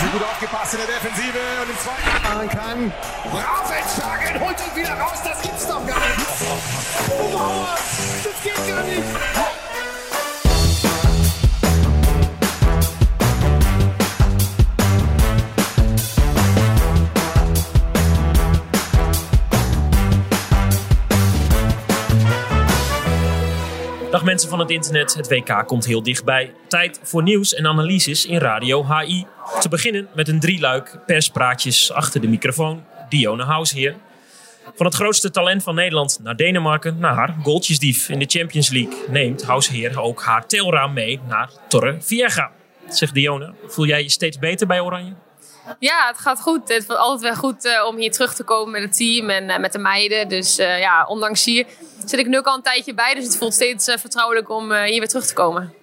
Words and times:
Sie 0.00 0.08
gut 0.08 0.22
aufgepasst 0.22 0.74
in 0.74 0.80
der 0.80 0.88
Defensive 0.88 1.38
und 1.62 1.70
im 1.70 1.78
zweiten 1.78 2.22
machen 2.22 2.48
kann. 2.48 2.92
Rasenschlagen 3.32 4.40
holt 4.40 4.56
ihn 4.60 4.76
wieder 4.76 4.94
raus, 4.98 5.18
das 5.24 5.42
gibt's 5.42 5.66
doch 5.66 5.86
gar 5.86 6.00
nicht. 6.00 6.18
Oh, 7.18 7.66
das 8.24 8.42
geht 8.42 8.68
gar 8.68 8.82
nicht. 8.82 9.63
Dag 24.14 24.24
mensen 24.24 24.48
van 24.48 24.58
het 24.58 24.70
internet, 24.70 25.14
het 25.14 25.28
WK 25.28 25.66
komt 25.66 25.84
heel 25.84 26.02
dichtbij. 26.02 26.52
Tijd 26.68 27.00
voor 27.02 27.22
nieuws 27.22 27.54
en 27.54 27.66
analyses 27.66 28.26
in 28.26 28.38
Radio 28.38 28.86
HI. 28.86 29.26
Te 29.60 29.68
beginnen 29.68 30.08
met 30.14 30.28
een 30.28 30.40
drieluik 30.40 30.98
perspraatjes 31.06 31.92
achter 31.92 32.20
de 32.20 32.28
microfoon. 32.28 32.84
Dione 33.08 33.44
Hausheer. 33.44 33.94
Van 34.74 34.86
het 34.86 34.94
grootste 34.94 35.30
talent 35.30 35.62
van 35.62 35.74
Nederland 35.74 36.18
naar 36.22 36.36
Denemarken 36.36 36.98
naar 36.98 37.14
haar 37.14 37.36
goaltjesdief 37.42 38.08
in 38.08 38.18
de 38.18 38.26
Champions 38.28 38.68
League 38.68 38.94
neemt 39.08 39.42
Hausheer 39.42 40.00
ook 40.00 40.22
haar 40.22 40.46
telraam 40.46 40.92
mee 40.92 41.20
naar 41.28 41.50
Torre 41.68 41.96
Vieja. 42.00 42.50
Zegt 42.88 43.14
Dione, 43.14 43.52
voel 43.66 43.86
jij 43.86 44.02
je 44.02 44.10
steeds 44.10 44.38
beter 44.38 44.66
bij 44.66 44.80
Oranje? 44.80 45.12
Ja, 45.78 46.06
het 46.06 46.18
gaat 46.18 46.40
goed. 46.40 46.68
Het 46.68 46.82
is 46.82 46.88
altijd 46.88 47.20
wel 47.20 47.34
goed 47.34 47.64
eh, 47.64 47.86
om 47.86 47.96
hier 47.96 48.10
terug 48.12 48.34
te 48.34 48.42
komen 48.42 48.72
met 48.72 48.82
het 48.82 48.96
team 48.96 49.30
en 49.30 49.50
eh, 49.50 49.58
met 49.58 49.72
de 49.72 49.78
meiden. 49.78 50.28
Dus 50.28 50.58
eh, 50.58 50.78
ja, 50.80 51.04
ondanks 51.06 51.44
hier 51.44 51.66
zit 52.04 52.18
ik 52.18 52.26
nu 52.26 52.38
ook 52.38 52.46
al 52.46 52.54
een 52.54 52.62
tijdje 52.62 52.94
bij. 52.94 53.14
Dus 53.14 53.24
het 53.24 53.36
voelt 53.36 53.54
steeds 53.54 53.84
vertrouwelijk 54.00 54.50
om 54.50 54.72
hier 54.72 54.98
weer 54.98 55.08
terug 55.08 55.26
te 55.26 55.34
komen. 55.34 55.74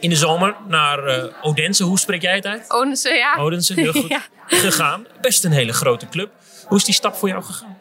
In 0.00 0.10
de 0.10 0.16
zomer 0.16 0.56
naar 0.66 1.28
Odense, 1.42 1.84
hoe 1.84 1.98
spreek 1.98 2.22
jij 2.22 2.34
het 2.34 2.46
uit? 2.46 2.70
Odense, 2.70 3.08
ja. 3.14 3.34
Odense, 3.38 3.74
heel 3.74 3.92
goed 4.02 4.08
Ja. 4.08 4.20
gegaan. 4.46 5.06
Best 5.20 5.44
een 5.44 5.52
hele 5.52 5.72
grote 5.72 6.08
club. 6.08 6.30
Hoe 6.66 6.78
is 6.78 6.84
die 6.84 6.94
stap 6.94 7.14
voor 7.16 7.28
jou 7.28 7.42
gegaan? 7.42 7.78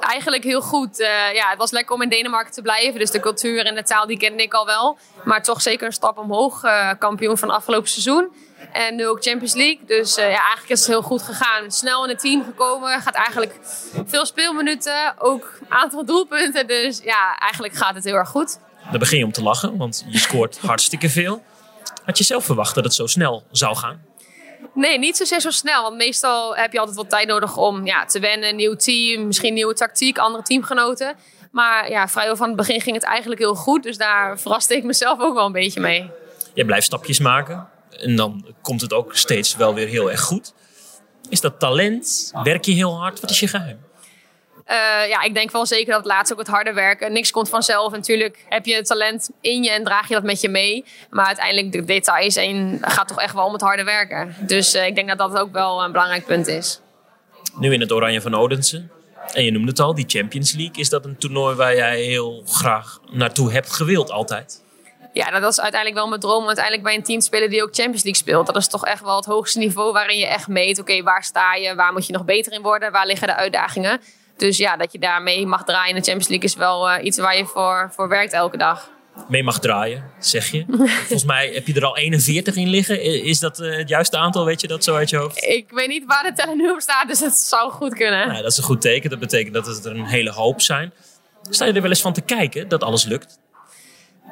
Eigenlijk 0.00 0.44
heel 0.44 0.60
goed. 0.60 0.96
Ja, 1.34 1.48
het 1.48 1.58
was 1.58 1.70
lekker 1.70 1.94
om 1.94 2.02
in 2.02 2.08
Denemarken 2.08 2.52
te 2.52 2.62
blijven. 2.62 2.98
Dus 3.00 3.10
de 3.10 3.20
cultuur 3.20 3.66
en 3.66 3.74
de 3.74 3.82
taal 3.82 4.06
die 4.06 4.16
kende 4.18 4.42
ik 4.42 4.54
al 4.54 4.66
wel. 4.66 4.98
Maar 5.24 5.42
toch 5.42 5.62
zeker 5.62 5.86
een 5.86 5.92
stap 5.92 6.18
omhoog. 6.18 6.60
kampioen 6.98 7.38
van 7.38 7.50
afgelopen 7.50 7.88
seizoen. 7.88 8.28
En 8.72 8.96
nu 8.96 9.06
ook 9.06 9.22
Champions 9.22 9.54
League. 9.54 9.80
Dus 9.86 10.16
eh, 10.16 10.24
ja, 10.24 10.38
eigenlijk 10.38 10.68
is 10.68 10.78
het 10.78 10.88
heel 10.88 11.02
goed 11.02 11.22
gegaan. 11.22 11.70
Snel 11.70 12.04
in 12.04 12.08
het 12.08 12.18
team 12.18 12.44
gekomen. 12.44 13.00
Gaat 13.00 13.14
eigenlijk 13.14 13.58
veel 14.06 14.26
speelminuten. 14.26 15.14
Ook 15.18 15.58
aantal 15.68 16.04
doelpunten. 16.04 16.66
Dus 16.66 17.00
ja, 17.04 17.38
eigenlijk 17.38 17.74
gaat 17.74 17.94
het 17.94 18.04
heel 18.04 18.14
erg 18.14 18.28
goed. 18.28 18.58
Dan 18.90 18.98
begin 18.98 19.18
je 19.18 19.24
om 19.24 19.32
te 19.32 19.42
lachen, 19.42 19.76
want 19.76 20.04
je 20.08 20.18
scoort 20.18 20.58
hartstikke 20.66 21.08
veel. 21.08 21.42
Had 22.04 22.18
je 22.18 22.24
zelf 22.24 22.44
verwacht 22.44 22.74
dat 22.74 22.84
het 22.84 22.94
zo 22.94 23.06
snel 23.06 23.44
zou 23.50 23.76
gaan? 23.76 24.02
Nee, 24.74 24.98
niet 24.98 25.16
zozeer 25.16 25.40
zo 25.40 25.50
snel. 25.50 25.82
Want 25.82 25.96
meestal 25.96 26.56
heb 26.56 26.72
je 26.72 26.78
altijd 26.78 26.96
wat 26.96 27.10
tijd 27.10 27.28
nodig 27.28 27.56
om 27.56 27.86
ja, 27.86 28.04
te 28.04 28.20
wennen. 28.20 28.56
Nieuw 28.56 28.74
team, 28.74 29.26
misschien 29.26 29.54
nieuwe 29.54 29.74
tactiek, 29.74 30.18
andere 30.18 30.44
teamgenoten. 30.44 31.14
Maar 31.50 31.90
ja, 31.90 32.08
vrijwel 32.08 32.36
van 32.36 32.46
het 32.46 32.56
begin 32.56 32.80
ging 32.80 32.94
het 32.94 33.04
eigenlijk 33.04 33.40
heel 33.40 33.54
goed. 33.54 33.82
Dus 33.82 33.96
daar 33.96 34.40
verraste 34.40 34.76
ik 34.76 34.84
mezelf 34.84 35.20
ook 35.20 35.34
wel 35.34 35.46
een 35.46 35.52
beetje 35.52 35.80
mee. 35.80 36.10
Je 36.54 36.64
blijft 36.64 36.86
stapjes 36.86 37.18
maken 37.18 37.71
en 37.96 38.16
dan 38.16 38.54
komt 38.62 38.80
het 38.80 38.92
ook 38.92 39.16
steeds 39.16 39.56
wel 39.56 39.74
weer 39.74 39.88
heel 39.88 40.10
erg 40.10 40.20
goed. 40.20 40.54
Is 41.28 41.40
dat 41.40 41.58
talent? 41.58 42.32
Werk 42.42 42.64
je 42.64 42.72
heel 42.72 42.98
hard? 42.98 43.20
Wat 43.20 43.30
is 43.30 43.40
je 43.40 43.48
geheim? 43.48 43.78
Eh, 44.64 45.08
ja, 45.08 45.22
ik 45.22 45.34
denk 45.34 45.50
wel 45.50 45.66
zeker 45.66 45.86
dat 45.86 45.96
het 45.96 46.12
laatst 46.12 46.32
ook 46.32 46.38
het 46.38 46.48
harde 46.48 46.72
werken. 46.72 47.12
Niks 47.12 47.30
komt 47.30 47.48
vanzelf. 47.48 47.92
Natuurlijk 47.92 48.44
heb 48.48 48.66
je 48.66 48.74
het 48.74 48.86
talent 48.86 49.30
in 49.40 49.62
je 49.62 49.70
en 49.70 49.84
draag 49.84 50.08
je 50.08 50.14
dat 50.14 50.22
met 50.22 50.40
je 50.40 50.48
mee. 50.48 50.84
Maar 51.10 51.26
uiteindelijk 51.26 51.72
de 51.72 51.84
details 51.84 52.36
en 52.36 52.78
gaat 52.80 53.08
toch 53.08 53.20
echt 53.20 53.34
wel 53.34 53.44
om 53.44 53.52
het 53.52 53.62
harde 53.62 53.84
werken. 53.84 54.34
Dus 54.40 54.74
eh, 54.74 54.86
ik 54.86 54.94
denk 54.94 55.08
dat 55.08 55.18
dat 55.18 55.38
ook 55.38 55.52
wel 55.52 55.84
een 55.84 55.92
belangrijk 55.92 56.26
punt 56.26 56.46
is. 56.46 56.80
Nu 57.58 57.72
in 57.72 57.80
het 57.80 57.92
Oranje 57.92 58.20
van 58.20 58.34
Odense. 58.34 58.88
En 59.32 59.44
je 59.44 59.50
noemde 59.50 59.68
het 59.68 59.80
al, 59.80 59.94
die 59.94 60.04
Champions 60.08 60.52
League. 60.52 60.76
Is 60.76 60.88
dat 60.88 61.04
een 61.04 61.16
toernooi 61.16 61.56
waar 61.56 61.76
jij 61.76 62.00
heel 62.00 62.42
graag 62.46 63.00
naartoe 63.10 63.52
hebt 63.52 63.72
gewild 63.72 64.10
altijd? 64.10 64.61
Ja, 65.12 65.40
dat 65.40 65.52
is 65.52 65.60
uiteindelijk 65.60 66.00
wel 66.00 66.08
mijn 66.08 66.20
droom. 66.20 66.42
om 66.42 66.46
Uiteindelijk 66.46 66.84
bij 66.84 66.94
een 66.94 67.02
team 67.02 67.18
te 67.18 67.24
spelen 67.24 67.50
die 67.50 67.62
ook 67.62 67.74
Champions 67.74 68.02
League 68.02 68.20
speelt. 68.20 68.46
Dat 68.46 68.56
is 68.56 68.68
toch 68.68 68.84
echt 68.84 69.02
wel 69.02 69.16
het 69.16 69.24
hoogste 69.24 69.58
niveau 69.58 69.92
waarin 69.92 70.18
je 70.18 70.26
echt 70.26 70.48
meet. 70.48 70.78
Oké, 70.78 71.02
waar 71.02 71.24
sta 71.24 71.54
je? 71.54 71.74
Waar 71.74 71.92
moet 71.92 72.06
je 72.06 72.12
nog 72.12 72.24
beter 72.24 72.52
in 72.52 72.62
worden? 72.62 72.92
Waar 72.92 73.06
liggen 73.06 73.26
de 73.26 73.34
uitdagingen? 73.34 74.00
Dus 74.36 74.56
ja, 74.56 74.76
dat 74.76 74.92
je 74.92 74.98
daarmee 74.98 75.46
mag 75.46 75.64
draaien 75.64 75.88
in 75.88 76.02
de 76.02 76.02
Champions 76.10 76.28
League 76.28 76.48
is 76.48 76.54
wel 76.54 76.90
eh, 76.90 77.04
iets 77.04 77.18
waar 77.18 77.36
je 77.36 77.46
voor, 77.46 77.90
voor 77.94 78.08
werkt 78.08 78.32
elke 78.32 78.56
dag. 78.56 78.90
Mee 79.28 79.42
mag 79.42 79.60
draaien, 79.60 80.10
zeg 80.18 80.50
je. 80.50 80.64
Volgens 81.06 81.24
mij 81.24 81.50
heb 81.54 81.66
je 81.66 81.74
er 81.74 81.84
al 81.84 81.96
41 81.96 82.56
in 82.56 82.68
liggen. 82.68 83.02
Is 83.24 83.38
dat 83.38 83.60
eh, 83.60 83.76
het 83.76 83.88
juiste 83.88 84.16
aantal, 84.16 84.44
weet 84.44 84.60
je 84.60 84.68
dat 84.68 84.84
zo 84.84 84.94
uit 84.94 85.10
je 85.10 85.16
hoofd? 85.16 85.44
Ik 85.44 85.70
weet 85.70 85.88
niet 85.88 86.04
waar 86.06 86.22
de 86.22 86.32
teller 86.32 86.56
nu 86.56 86.70
op 86.70 86.80
staat, 86.80 87.08
dus 87.08 87.20
het 87.20 87.38
zou 87.38 87.70
goed 87.70 87.94
kunnen. 87.94 88.28
Nou, 88.28 88.42
dat 88.42 88.50
is 88.50 88.58
een 88.58 88.64
goed 88.64 88.80
teken. 88.80 89.10
Dat 89.10 89.18
betekent 89.18 89.54
dat 89.54 89.66
het 89.66 89.84
er 89.84 89.96
een 89.96 90.06
hele 90.06 90.30
hoop 90.30 90.60
zijn. 90.60 90.92
Sta 91.50 91.64
je 91.64 91.72
er 91.72 91.80
wel 91.80 91.90
eens 91.90 92.00
van 92.00 92.12
te 92.12 92.20
kijken 92.20 92.68
dat 92.68 92.82
alles 92.82 93.04
lukt? 93.04 93.38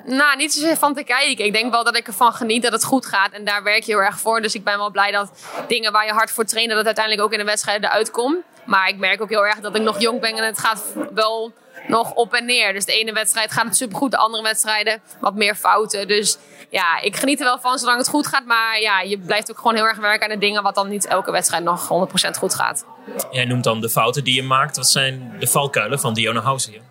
Nou, 0.04 0.36
niet 0.36 0.52
zozeer 0.52 0.76
van 0.76 0.94
te 0.94 1.02
kijken. 1.02 1.44
Ik 1.44 1.52
denk 1.52 1.72
wel 1.72 1.84
dat 1.84 1.96
ik 1.96 2.06
ervan 2.06 2.32
geniet 2.32 2.62
dat 2.62 2.72
het 2.72 2.84
goed 2.84 3.06
gaat. 3.06 3.32
En 3.32 3.44
daar 3.44 3.62
werk 3.62 3.82
je 3.82 3.92
heel 3.92 4.02
erg 4.02 4.20
voor. 4.20 4.40
Dus 4.42 4.54
ik 4.54 4.64
ben 4.64 4.78
wel 4.78 4.90
blij 4.90 5.10
dat 5.10 5.30
dingen 5.68 5.92
waar 5.92 6.06
je 6.06 6.12
hard 6.12 6.30
voor 6.30 6.44
traint... 6.44 6.68
dat 6.68 6.78
het 6.78 6.86
uiteindelijk 6.86 7.26
ook 7.26 7.32
in 7.32 7.38
de 7.38 7.44
wedstrijden 7.44 7.88
eruit 7.88 8.10
komt. 8.10 8.36
Maar 8.64 8.88
ik 8.88 8.98
merk 8.98 9.22
ook 9.22 9.28
heel 9.28 9.46
erg 9.46 9.60
dat 9.60 9.76
ik 9.76 9.82
nog 9.82 10.00
jong 10.00 10.20
ben... 10.20 10.36
en 10.36 10.44
het 10.44 10.58
gaat 10.58 10.84
wel 11.14 11.52
nog 11.86 12.12
op 12.12 12.34
en 12.34 12.44
neer. 12.44 12.72
Dus 12.72 12.84
de 12.84 12.92
ene 12.92 13.12
wedstrijd 13.12 13.52
gaat 13.52 13.64
het 13.64 13.76
supergoed. 13.76 14.10
De 14.10 14.16
andere 14.16 14.42
wedstrijden 14.42 15.00
wat 15.20 15.34
meer 15.34 15.54
fouten. 15.54 16.08
Dus 16.08 16.38
ja, 16.70 17.00
ik 17.00 17.16
geniet 17.16 17.38
er 17.38 17.44
wel 17.44 17.58
van 17.58 17.78
zolang 17.78 17.98
het 17.98 18.08
goed 18.08 18.26
gaat. 18.26 18.44
Maar 18.44 18.80
ja, 18.80 19.00
je 19.00 19.18
blijft 19.18 19.50
ook 19.50 19.56
gewoon 19.56 19.74
heel 19.74 19.84
erg 19.84 19.98
werken 19.98 20.22
aan 20.22 20.34
de 20.34 20.46
dingen... 20.46 20.62
wat 20.62 20.74
dan 20.74 20.88
niet 20.88 21.06
elke 21.06 21.30
wedstrijd 21.30 21.64
nog 21.64 22.08
100% 22.26 22.30
goed 22.38 22.54
gaat. 22.54 22.84
Jij 23.30 23.44
noemt 23.44 23.64
dan 23.64 23.80
de 23.80 23.90
fouten 23.90 24.24
die 24.24 24.34
je 24.34 24.42
maakt. 24.42 24.76
Wat 24.76 24.88
zijn 24.88 25.36
de 25.38 25.46
valkuilen 25.46 26.00
van 26.00 26.14
Diona 26.14 26.40
Housen? 26.40 26.89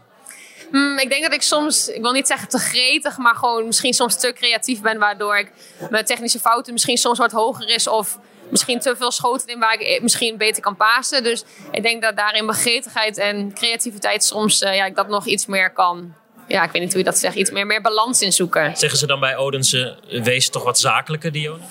Hmm, 0.72 1.00
ik 1.00 1.09
denk 1.09 1.24
dat 1.24 1.34
ik 1.34 1.41
soms, 1.41 1.88
ik 1.88 2.02
wil 2.02 2.12
niet 2.12 2.28
zeggen 2.28 2.50
te 2.50 2.57
gretig, 2.57 3.18
maar 3.18 3.35
gewoon 3.35 3.66
misschien 3.66 3.94
soms 3.94 4.19
te 4.19 4.34
creatief 4.34 4.81
ben. 4.81 4.97
Waardoor 4.97 5.38
ik 5.38 5.52
mijn 5.90 6.06
technische 6.06 6.40
fouten 6.40 6.74
misschien 6.74 6.97
soms 6.97 7.18
wat 7.18 7.31
hoger 7.31 7.69
is. 7.69 7.88
Of 7.88 8.19
misschien 8.50 8.80
te 8.80 8.96
veel 8.96 9.12
schoten 9.12 9.47
in 9.47 9.59
waar 9.59 9.80
ik 9.80 10.02
misschien 10.02 10.38
beter 10.38 10.62
kan 10.62 10.75
pasen. 10.75 11.24
Dus 11.24 11.44
ik 11.72 11.84
denk 11.84 12.02
dat 12.02 12.16
daarin 12.18 12.46
mijn 12.46 12.57
gretigheid 12.57 13.18
en 13.18 13.53
creativiteit 13.53 14.24
soms 14.24 14.62
eh, 14.62 14.75
ja, 14.75 14.85
ik 14.85 14.96
dat 14.96 15.07
nog 15.07 15.25
iets 15.25 15.46
meer 15.46 15.72
kan. 15.72 16.13
Ja, 16.47 16.63
ik 16.63 16.72
weet 16.72 16.81
niet 16.81 16.91
hoe 16.91 17.00
je 17.00 17.09
dat 17.09 17.18
zegt. 17.18 17.36
Iets 17.36 17.51
meer, 17.51 17.66
meer 17.66 17.81
balans 17.81 18.22
in 18.22 18.34
zoeken. 18.34 18.78
Zeggen 18.78 19.00
ze 19.00 19.07
dan 19.07 19.19
bij 19.19 19.38
Odense, 19.38 19.97
wees 20.24 20.50
toch 20.50 20.63
wat 20.63 20.80
zakelijker, 20.80 21.31
Diona? 21.31 21.66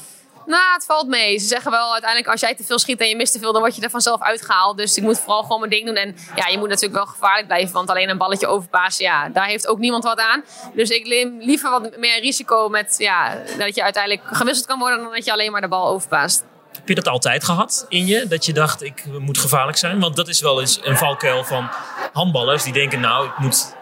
Nou, 0.48 0.72
het 0.72 0.84
valt 0.84 1.08
mee. 1.08 1.38
Ze 1.38 1.46
zeggen 1.46 1.70
wel 1.70 1.92
uiteindelijk 1.92 2.30
als 2.30 2.40
jij 2.40 2.54
te 2.54 2.64
veel 2.64 2.78
schiet 2.78 3.00
en 3.00 3.08
je 3.08 3.16
mist 3.16 3.32
te 3.32 3.38
veel, 3.38 3.52
dan 3.52 3.60
word 3.60 3.76
je 3.76 3.82
er 3.82 3.90
vanzelf 3.90 4.22
uitgehaald. 4.22 4.76
Dus 4.76 4.96
ik 4.96 5.02
moet 5.02 5.18
vooral 5.18 5.42
gewoon 5.42 5.58
mijn 5.58 5.70
ding 5.70 5.86
doen. 5.86 5.94
En 5.94 6.16
ja, 6.34 6.46
je 6.46 6.58
moet 6.58 6.68
natuurlijk 6.68 6.94
wel 6.94 7.06
gevaarlijk 7.06 7.46
blijven, 7.46 7.72
want 7.72 7.90
alleen 7.90 8.08
een 8.08 8.18
balletje 8.18 8.46
overpassen, 8.46 9.04
ja, 9.04 9.28
daar 9.28 9.46
heeft 9.46 9.66
ook 9.66 9.78
niemand 9.78 10.04
wat 10.04 10.18
aan. 10.18 10.44
Dus 10.74 10.90
ik 10.90 11.06
neem 11.06 11.38
liever 11.40 11.70
wat 11.70 11.96
meer 11.96 12.20
risico 12.20 12.68
met 12.68 12.94
ja, 12.98 13.38
dat 13.58 13.74
je 13.74 13.82
uiteindelijk 13.82 14.22
gewisseld 14.36 14.66
kan 14.66 14.78
worden 14.78 14.98
dan 14.98 15.12
dat 15.12 15.24
je 15.24 15.32
alleen 15.32 15.52
maar 15.52 15.60
de 15.60 15.68
bal 15.68 15.88
overpaast. 15.88 16.44
Heb 16.72 16.88
je 16.88 16.94
dat 16.94 17.08
altijd 17.08 17.44
gehad 17.44 17.86
in 17.88 18.06
je? 18.06 18.26
Dat 18.26 18.46
je 18.46 18.52
dacht, 18.52 18.82
ik 18.82 19.04
moet 19.18 19.38
gevaarlijk 19.38 19.78
zijn? 19.78 20.00
Want 20.00 20.16
dat 20.16 20.28
is 20.28 20.40
wel 20.40 20.60
eens 20.60 20.80
een 20.82 20.96
valkuil 20.96 21.44
van 21.44 21.68
handballers. 22.12 22.62
Die 22.62 22.72
denken, 22.72 23.00
nou, 23.00 23.26
ik 23.26 23.38
moet 23.38 23.76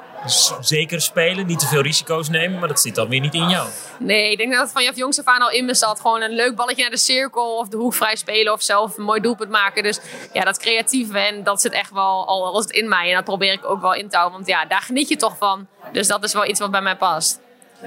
zeker 0.60 1.00
spelen. 1.00 1.46
Niet 1.46 1.58
te 1.58 1.66
veel 1.66 1.80
risico's 1.80 2.28
nemen. 2.28 2.58
Maar 2.58 2.68
dat 2.68 2.80
zit 2.80 2.94
dan 2.94 3.08
weer 3.08 3.20
niet 3.20 3.34
in 3.34 3.48
jou. 3.48 3.68
Nee, 3.98 4.30
ik 4.30 4.38
denk 4.38 4.52
dat 4.52 4.60
het 4.60 4.72
van 4.72 4.82
je 4.82 4.92
jongs 4.94 5.18
af 5.18 5.24
aan 5.24 5.40
al 5.40 5.50
in 5.50 5.64
me 5.64 5.74
zat. 5.74 6.00
Gewoon 6.00 6.22
een 6.22 6.34
leuk 6.34 6.56
balletje 6.56 6.82
naar 6.82 6.90
de 6.90 6.96
cirkel 6.96 7.56
of 7.56 7.68
de 7.68 7.76
hoek 7.76 7.94
vrij 7.94 8.16
spelen 8.16 8.52
of 8.52 8.62
zelf 8.62 8.96
een 8.96 9.04
mooi 9.04 9.20
doelpunt 9.20 9.50
maken. 9.50 9.82
Dus 9.82 10.00
ja, 10.32 10.42
dat 10.42 10.58
creatieve 10.58 11.18
en 11.18 11.42
dat 11.42 11.60
zit 11.60 11.72
echt 11.72 11.90
wel 11.90 12.26
al 12.26 12.52
was 12.52 12.64
het 12.64 12.72
in 12.72 12.88
mij. 12.88 13.08
En 13.08 13.14
dat 13.14 13.24
probeer 13.24 13.52
ik 13.52 13.64
ook 13.64 13.80
wel 13.80 13.94
in 13.94 14.08
te 14.08 14.16
houden, 14.16 14.36
want 14.36 14.48
ja, 14.50 14.64
daar 14.64 14.82
geniet 14.82 15.08
je 15.08 15.16
toch 15.16 15.36
van. 15.36 15.66
Dus 15.92 16.06
dat 16.06 16.24
is 16.24 16.32
wel 16.32 16.46
iets 16.46 16.60
wat 16.60 16.70
bij 16.70 16.82
mij 16.82 16.96
past. 16.96 17.40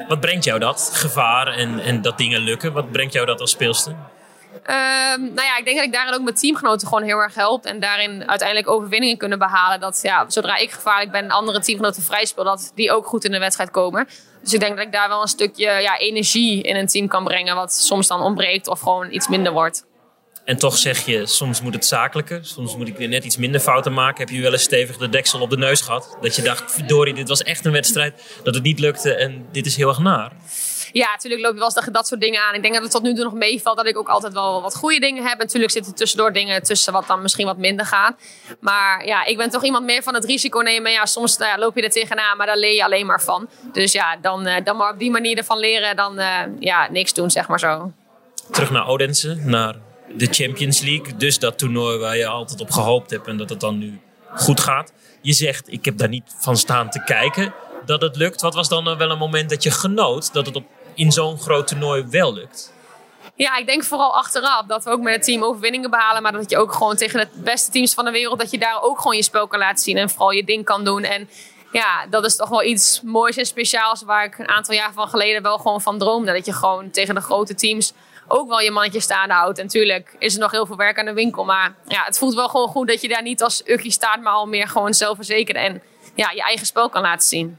Wat 0.08 0.20
brengt 0.20 0.44
jou 0.44 0.60
dat? 0.60 0.90
Gevaar 0.94 1.48
en, 1.48 1.80
en 1.80 2.02
dat 2.02 2.18
dingen 2.18 2.42
lukken. 2.42 2.74
Wat 2.74 2.92
brengt 2.92 3.14
jou 3.14 3.26
dat 3.26 3.40
als 3.40 3.52
speelster? 3.52 3.96
Ehm, 4.64 5.22
nou 5.22 5.42
ja, 5.42 5.58
ik 5.58 5.66
denk 5.66 5.78
dat 5.78 5.86
ik 5.86 5.94
daarin 5.94 6.14
ook 6.14 6.22
mijn 6.22 6.36
teamgenoten 6.36 6.88
gewoon 6.88 7.04
heel 7.04 7.18
erg 7.18 7.36
help. 7.36 7.66
En 7.66 7.80
daarin 7.80 8.30
uiteindelijk 8.30 8.70
overwinningen 8.70 9.18
kunnen 9.18 9.40
behalen. 9.40 9.80
Dat 9.80 10.00
ja, 10.04 10.26
zodra 10.28 10.58
ik 10.58 10.72
gevaarlijk 10.72 11.12
ben 11.12 11.24
en 11.24 11.32
andere 11.32 11.60
teamgenoten 11.60 12.04
vrij 12.04 12.26
speel, 12.26 12.44
dat 12.44 12.72
die 12.76 12.92
ook 12.92 13.08
goed 13.08 13.26
in 13.26 13.32
de 13.32 13.40
wedstrijd 13.40 13.72
komen. 13.72 14.08
Dus 14.42 14.54
ik 14.54 14.60
denk 14.60 14.76
dat 14.76 14.86
ik 14.86 14.92
daar 14.92 15.10
wel 15.10 15.22
een 15.22 15.28
stukje 15.28 15.72
ja, 15.72 15.98
energie 15.98 16.64
in 16.64 16.76
een 16.76 16.88
team 16.88 17.08
kan 17.08 17.24
brengen. 17.24 17.56
Wat 17.56 17.74
soms 17.74 18.08
dan 18.08 18.22
ontbreekt 18.22 18.68
of 18.68 18.80
gewoon 18.80 19.12
iets 19.12 19.28
minder 19.28 19.52
wordt. 19.52 19.88
En 20.50 20.58
toch 20.58 20.78
zeg 20.78 21.06
je, 21.06 21.26
soms 21.26 21.62
moet 21.62 21.74
het 21.74 21.86
zakelijker. 21.86 22.40
Soms 22.46 22.76
moet 22.76 22.88
ik 22.88 22.98
weer 22.98 23.08
net 23.08 23.24
iets 23.24 23.38
minder 23.38 23.62
fouten 23.62 23.94
maken. 23.94 24.26
Heb 24.26 24.36
je 24.36 24.42
wel 24.42 24.52
eens 24.52 24.64
stevig 24.64 24.98
de 24.98 25.10
deksel 25.10 25.42
op 25.42 25.50
de 25.50 25.58
neus 25.58 25.82
gehad? 25.82 26.18
Dat 26.22 26.36
je 26.36 26.42
dacht, 26.42 26.72
verdorie, 26.72 27.14
dit 27.14 27.28
was 27.28 27.44
echt 27.44 27.66
een 27.66 27.72
wedstrijd. 27.72 28.22
Dat 28.44 28.54
het 28.54 28.64
niet 28.64 28.80
lukte 28.80 29.14
en 29.14 29.48
dit 29.52 29.66
is 29.66 29.76
heel 29.76 29.88
erg 29.88 30.00
naar. 30.00 30.32
Ja, 30.92 31.10
natuurlijk 31.12 31.42
loop 31.42 31.54
je 31.54 31.60
wel 31.60 31.72
eens 31.76 31.92
dat 31.92 32.08
soort 32.08 32.22
dingen 32.22 32.42
aan. 32.42 32.54
Ik 32.54 32.62
denk 32.62 32.74
dat 32.74 32.84
het 32.84 32.92
tot 32.92 33.02
nu 33.02 33.14
toe 33.14 33.24
nog 33.24 33.34
meevalt 33.34 33.78
dat 33.78 33.88
ik 33.88 33.98
ook 33.98 34.10
altijd 34.10 34.34
wel 34.34 34.62
wat 34.62 34.76
goede 34.76 35.00
dingen 35.00 35.24
heb. 35.24 35.32
En 35.32 35.46
natuurlijk 35.46 35.72
zitten 35.72 35.96
tussendoor 35.96 36.34
dingen 36.34 36.64
tussen 36.64 36.94
wat 36.94 37.08
dan 37.08 37.22
misschien 37.22 37.46
wat 37.46 37.58
minder 37.58 37.86
gaat. 37.86 38.16
Maar 38.60 39.06
ja, 39.06 39.26
ik 39.26 39.38
ben 39.38 39.50
toch 39.50 39.64
iemand 39.64 39.86
meer 39.86 40.04
van 40.04 40.14
het 40.14 40.26
risico 40.26 40.60
nemen. 40.60 40.92
Ja, 40.92 41.06
soms 41.06 41.38
ja, 41.38 41.58
loop 41.58 41.76
je 41.76 41.82
er 41.82 41.90
tegenaan, 41.90 42.38
maar 42.38 42.46
daar 42.48 42.58
leer 42.58 42.74
je 42.74 42.84
alleen 42.84 43.06
maar 43.06 43.22
van. 43.22 43.50
Dus 43.72 43.92
ja, 43.92 44.18
dan, 44.22 44.46
eh, 44.46 44.64
dan 44.64 44.78
maar 44.78 44.92
op 44.92 45.00
die 45.00 45.12
manier 45.12 45.38
ervan 45.38 45.60
leren 45.60 45.96
dan 45.96 46.20
eh, 46.20 46.40
ja, 46.60 46.88
niks 46.92 47.14
doen, 47.14 47.32
zeg 47.32 47.48
maar 47.48 47.60
zo. 47.60 47.92
Terug 48.52 48.72
naar 48.72 48.88
Odense, 48.88 49.36
naar 49.36 49.76
de 50.16 50.28
Champions 50.32 50.82
League. 50.82 51.16
Dus 51.18 51.40
dat 51.40 51.58
toernooi 51.58 51.98
waar 51.98 52.18
je 52.18 52.28
altijd 52.28 52.62
op 52.62 52.72
gehoopt 52.72 53.10
hebt 53.10 53.28
en 53.28 53.38
dat 53.38 53.50
het 53.50 53.60
dan 53.60 53.78
nu 53.78 54.00
goed 54.36 54.60
gaat. 54.60 54.94
Je 55.22 55.34
zegt, 55.34 55.72
ik 55.72 55.86
heb 55.86 55.98
daar 55.98 56.10
niet 56.10 56.36
van 56.40 56.58
staan 56.58 56.90
te 56.90 57.04
kijken 57.04 57.54
dat 57.86 58.02
het 58.02 58.16
lukt. 58.16 58.42
Wat 58.42 58.54
was 58.54 58.70
dan 58.70 58.98
wel 58.98 59.12
een 59.12 59.18
moment 59.18 59.50
dat 59.50 59.64
je 59.64 59.72
genoot 59.72 60.34
dat 60.34 60.46
het 60.46 60.56
op, 60.56 60.66
in 61.00 61.12
zo'n 61.12 61.40
groot 61.40 61.68
toernooi 61.68 62.06
wel 62.10 62.34
lukt? 62.34 62.74
Ja, 63.36 63.58
ik 63.58 63.66
denk 63.66 63.84
vooral 63.84 64.16
achteraf 64.16 64.66
dat 64.66 64.84
we 64.84 64.90
ook 64.90 65.02
met 65.02 65.14
het 65.14 65.24
team 65.24 65.44
overwinningen 65.44 65.90
behalen. 65.90 66.22
Maar 66.22 66.32
dat 66.32 66.50
je 66.50 66.58
ook 66.58 66.74
gewoon 66.74 66.96
tegen 66.96 67.20
de 67.20 67.28
beste 67.34 67.72
teams 67.72 67.94
van 67.94 68.06
de 68.06 68.12
wereld, 68.12 68.40
dat 68.40 68.52
je 68.52 68.58
daar 68.58 68.82
ook 68.82 68.98
gewoon 68.98 69.16
je 69.16 69.24
spel 69.24 69.48
kan 69.48 69.60
laten 69.60 69.84
zien. 69.84 69.98
En 69.98 70.10
vooral 70.10 70.32
je 70.32 70.44
ding 70.44 70.66
kan 70.66 70.84
doen. 70.84 71.04
En 71.04 71.30
ja, 71.72 72.06
dat 72.10 72.26
is 72.26 72.36
toch 72.36 72.50
wel 72.50 72.64
iets 72.64 73.02
moois 73.02 73.38
en 73.38 73.46
speciaals 73.46 74.02
waar 74.02 74.26
ik 74.26 74.38
een 74.38 74.48
aantal 74.48 74.76
jaar 74.76 74.94
van 74.94 75.08
geleden 75.08 75.42
wel 75.42 75.58
gewoon 75.58 75.82
van 75.82 75.98
droomde. 75.98 76.34
Dat 76.34 76.46
je 76.46 76.54
gewoon 76.54 76.92
tegen 76.92 77.16
de 77.16 77.22
grote 77.22 77.56
teams 77.56 77.94
ook 78.28 78.50
wel 78.50 78.60
je 78.60 78.72
mannetje 78.72 79.00
staande 79.00 79.34
houdt. 79.34 79.58
En 79.58 79.66
natuurlijk 79.66 80.16
is 80.20 80.34
er 80.34 80.40
nog 80.40 80.52
heel 80.52 80.66
veel 80.66 80.76
werk 80.76 81.00
aan 81.00 81.06
de 81.06 81.14
winkel. 81.14 81.46
Maar 81.46 81.76
ja, 81.88 82.04
het 82.04 82.18
voelt 82.18 82.36
wel 82.36 82.50
gewoon 82.50 82.68
goed 82.68 82.88
dat 82.88 83.02
je 83.02 83.08
daar 83.08 83.22
niet 83.22 83.44
als 83.44 83.62
ukkie 83.66 83.92
staat, 83.92 84.22
maar 84.22 84.34
al 84.34 84.48
meer 84.48 84.68
gewoon 84.68 84.94
zelfverzekerd 84.94 85.58
en 85.58 85.82
ja, 86.16 86.32
je 86.32 86.42
eigen 86.42 86.66
spel 86.66 86.90
kan 86.90 87.02
laten 87.02 87.28
zien. 87.28 87.58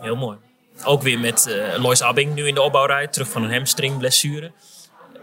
Heel 0.00 0.16
mooi. 0.16 0.38
Ook 0.84 1.02
weer 1.02 1.18
met 1.18 1.46
uh, 1.48 1.82
Lois 1.82 2.02
Abbing 2.02 2.34
nu 2.34 2.46
in 2.46 2.54
de 2.54 2.62
opbouwrij, 2.62 3.06
terug 3.06 3.28
van 3.28 3.42
een 3.42 3.52
hamstringblessure. 3.52 4.52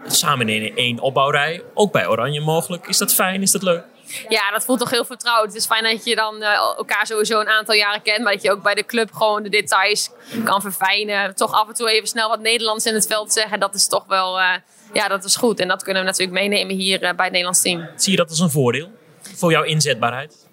Samen 0.07 0.49
in 0.49 0.75
één 0.75 0.99
opbouwrij, 0.99 1.63
ook 1.73 1.91
bij 1.91 2.07
Oranje 2.07 2.41
mogelijk. 2.41 2.87
Is 2.87 2.97
dat 2.97 3.13
fijn? 3.13 3.41
Is 3.41 3.51
dat 3.51 3.63
leuk? 3.63 3.83
Ja, 4.29 4.51
dat 4.51 4.65
voelt 4.65 4.79
toch 4.79 4.89
heel 4.89 5.05
vertrouwd. 5.05 5.45
Het 5.45 5.55
is 5.55 5.65
fijn 5.65 5.83
dat 5.83 6.05
je 6.05 6.15
dan 6.15 6.35
uh, 6.41 6.53
elkaar 6.77 7.07
sowieso 7.07 7.39
een 7.39 7.47
aantal 7.47 7.75
jaren 7.75 8.01
kent. 8.01 8.23
Maar 8.23 8.33
dat 8.33 8.41
je 8.41 8.51
ook 8.51 8.63
bij 8.63 8.75
de 8.75 8.85
club 8.85 9.13
gewoon 9.13 9.43
de 9.43 9.49
details 9.49 10.11
kan 10.43 10.61
verfijnen. 10.61 11.35
Toch 11.35 11.53
af 11.53 11.67
en 11.67 11.73
toe 11.73 11.89
even 11.89 12.07
snel 12.07 12.29
wat 12.29 12.39
Nederlands 12.39 12.85
in 12.85 12.93
het 12.93 13.07
veld 13.07 13.33
zeggen. 13.33 13.59
Dat 13.59 13.75
is 13.75 13.87
toch 13.87 14.05
wel, 14.07 14.39
uh, 14.39 14.53
ja, 14.93 15.07
dat 15.07 15.23
is 15.23 15.35
goed. 15.35 15.59
En 15.59 15.67
dat 15.67 15.83
kunnen 15.83 16.01
we 16.01 16.09
natuurlijk 16.09 16.39
meenemen 16.39 16.75
hier 16.75 16.93
uh, 16.93 16.99
bij 16.99 17.09
het 17.09 17.31
Nederlands 17.31 17.61
team. 17.61 17.89
Zie 17.95 18.11
je 18.11 18.17
dat 18.17 18.29
als 18.29 18.39
een 18.39 18.49
voordeel 18.49 18.89
voor 19.35 19.51
jouw 19.51 19.63
inzetbaarheid? 19.63 20.47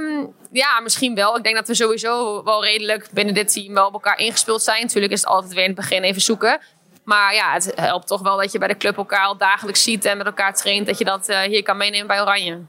Um, 0.00 0.34
ja, 0.52 0.80
misschien 0.80 1.14
wel. 1.14 1.36
Ik 1.36 1.42
denk 1.42 1.56
dat 1.56 1.68
we 1.68 1.74
sowieso 1.74 2.42
wel 2.42 2.64
redelijk 2.64 3.08
binnen 3.12 3.34
dit 3.34 3.52
team 3.52 3.74
wel 3.74 3.86
op 3.86 3.92
elkaar 3.92 4.18
ingespeeld 4.18 4.62
zijn. 4.62 4.82
Natuurlijk 4.82 5.12
is 5.12 5.20
het 5.20 5.30
altijd 5.30 5.52
weer 5.52 5.62
in 5.62 5.70
het 5.70 5.78
begin 5.78 6.02
even 6.02 6.22
zoeken. 6.22 6.60
Maar 7.04 7.34
ja, 7.34 7.52
het 7.52 7.72
helpt 7.74 8.06
toch 8.06 8.20
wel 8.20 8.36
dat 8.36 8.52
je 8.52 8.58
bij 8.58 8.68
de 8.68 8.76
club 8.76 8.96
elkaar 8.96 9.24
al 9.24 9.36
dagelijks 9.36 9.82
ziet 9.82 10.04
en 10.04 10.16
met 10.16 10.26
elkaar 10.26 10.54
traint. 10.54 10.86
Dat 10.86 10.98
je 10.98 11.04
dat 11.04 11.26
hier 11.26 11.62
kan 11.62 11.76
meenemen 11.76 12.06
bij 12.06 12.20
Oranje 12.20 12.60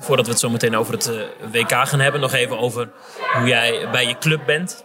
voordat 0.00 0.24
we 0.24 0.30
het 0.30 0.40
zo 0.40 0.50
meteen 0.50 0.76
over 0.76 0.92
het 0.92 1.08
uh, 1.08 1.50
WK 1.52 1.70
gaan 1.70 2.00
hebben, 2.00 2.20
nog 2.20 2.32
even 2.32 2.58
over 2.58 2.90
hoe 3.32 3.48
jij 3.48 3.90
bij 3.90 4.06
je 4.06 4.18
club 4.18 4.46
bent. 4.46 4.84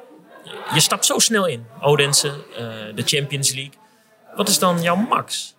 Je 0.74 0.80
stapt 0.80 1.06
zo 1.06 1.20
snel 1.20 1.46
in. 1.46 1.66
Odense, 1.82 2.28
uh, 2.28 2.58
de 2.96 3.02
Champions 3.06 3.54
League. 3.54 3.74
Wat 4.36 4.48
is 4.48 4.60
dan 4.60 4.82
jouw 4.82 4.96
max? 4.96 5.56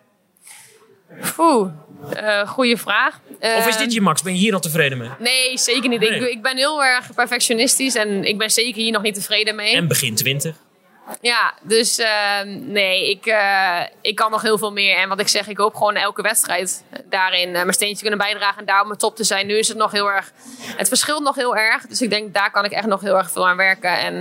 Oeh, 1.39 1.73
uh, 2.17 2.49
goede 2.49 2.77
vraag. 2.77 3.21
Of 3.41 3.67
is 3.67 3.77
dit 3.77 3.93
je 3.93 4.01
max? 4.01 4.23
Ben 4.23 4.33
je 4.33 4.39
hier 4.39 4.55
al 4.55 4.61
tevreden 4.61 4.99
mee? 4.99 5.09
Nee, 5.19 5.59
zeker 5.59 5.89
niet. 5.89 6.01
Nee. 6.01 6.11
Ik, 6.11 6.29
ik, 6.29 6.43
ben 6.43 6.57
heel 6.57 6.85
erg 6.85 7.15
perfectionistisch 7.15 7.95
en 7.95 8.25
ik 8.25 8.39
ben 8.39 8.51
zeker 8.51 8.83
hier 8.83 8.93
nog 8.93 9.03
niet 9.03 9.15
tevreden 9.15 9.55
mee. 9.55 9.75
En 9.75 9.89
begin 9.89 10.15
20? 10.15 10.55
Ja, 11.21 11.55
dus 11.63 11.99
uh, 11.99 12.07
nee, 12.45 13.11
ik, 13.11 13.27
uh, 13.27 13.81
ik 14.01 14.15
kan 14.15 14.31
nog 14.31 14.43
heel 14.43 14.59
veel 14.59 14.73
meer. 14.73 14.97
En 14.97 15.09
wat 15.09 15.21
ik 15.21 15.29
zeg, 15.29 15.49
ik 15.49 15.59
hoop 15.59 15.75
gewoon 15.75 15.97
elke 15.97 16.23
wedstrijd 16.23 16.85
daarin 17.05 17.51
mijn 17.51 17.73
steentje 17.73 18.01
kunnen 18.01 18.19
bijdragen 18.19 18.59
en 18.59 18.67
daar 18.67 18.81
op 18.81 18.87
mijn 18.87 18.99
top 18.99 19.17
te 19.17 19.25
zijn. 19.25 19.47
Nu 19.47 19.59
is 19.59 19.69
het 19.69 19.77
nog 19.77 19.93
heel 19.93 20.11
erg, 20.11 20.33
het 20.77 20.89
verschilt 20.89 21.23
nog 21.23 21.35
heel 21.35 21.57
erg. 21.57 21.87
Dus 21.87 22.03
ik 22.03 22.11
denk, 22.11 22.35
daar 22.35 22.51
kan 22.51 22.65
ik 22.65 22.73
echt 22.73 22.87
nog 22.87 23.01
heel 23.01 23.17
erg 23.17 23.31
veel 23.31 23.49
aan 23.49 23.57
werken. 23.57 23.99
En 23.99 24.21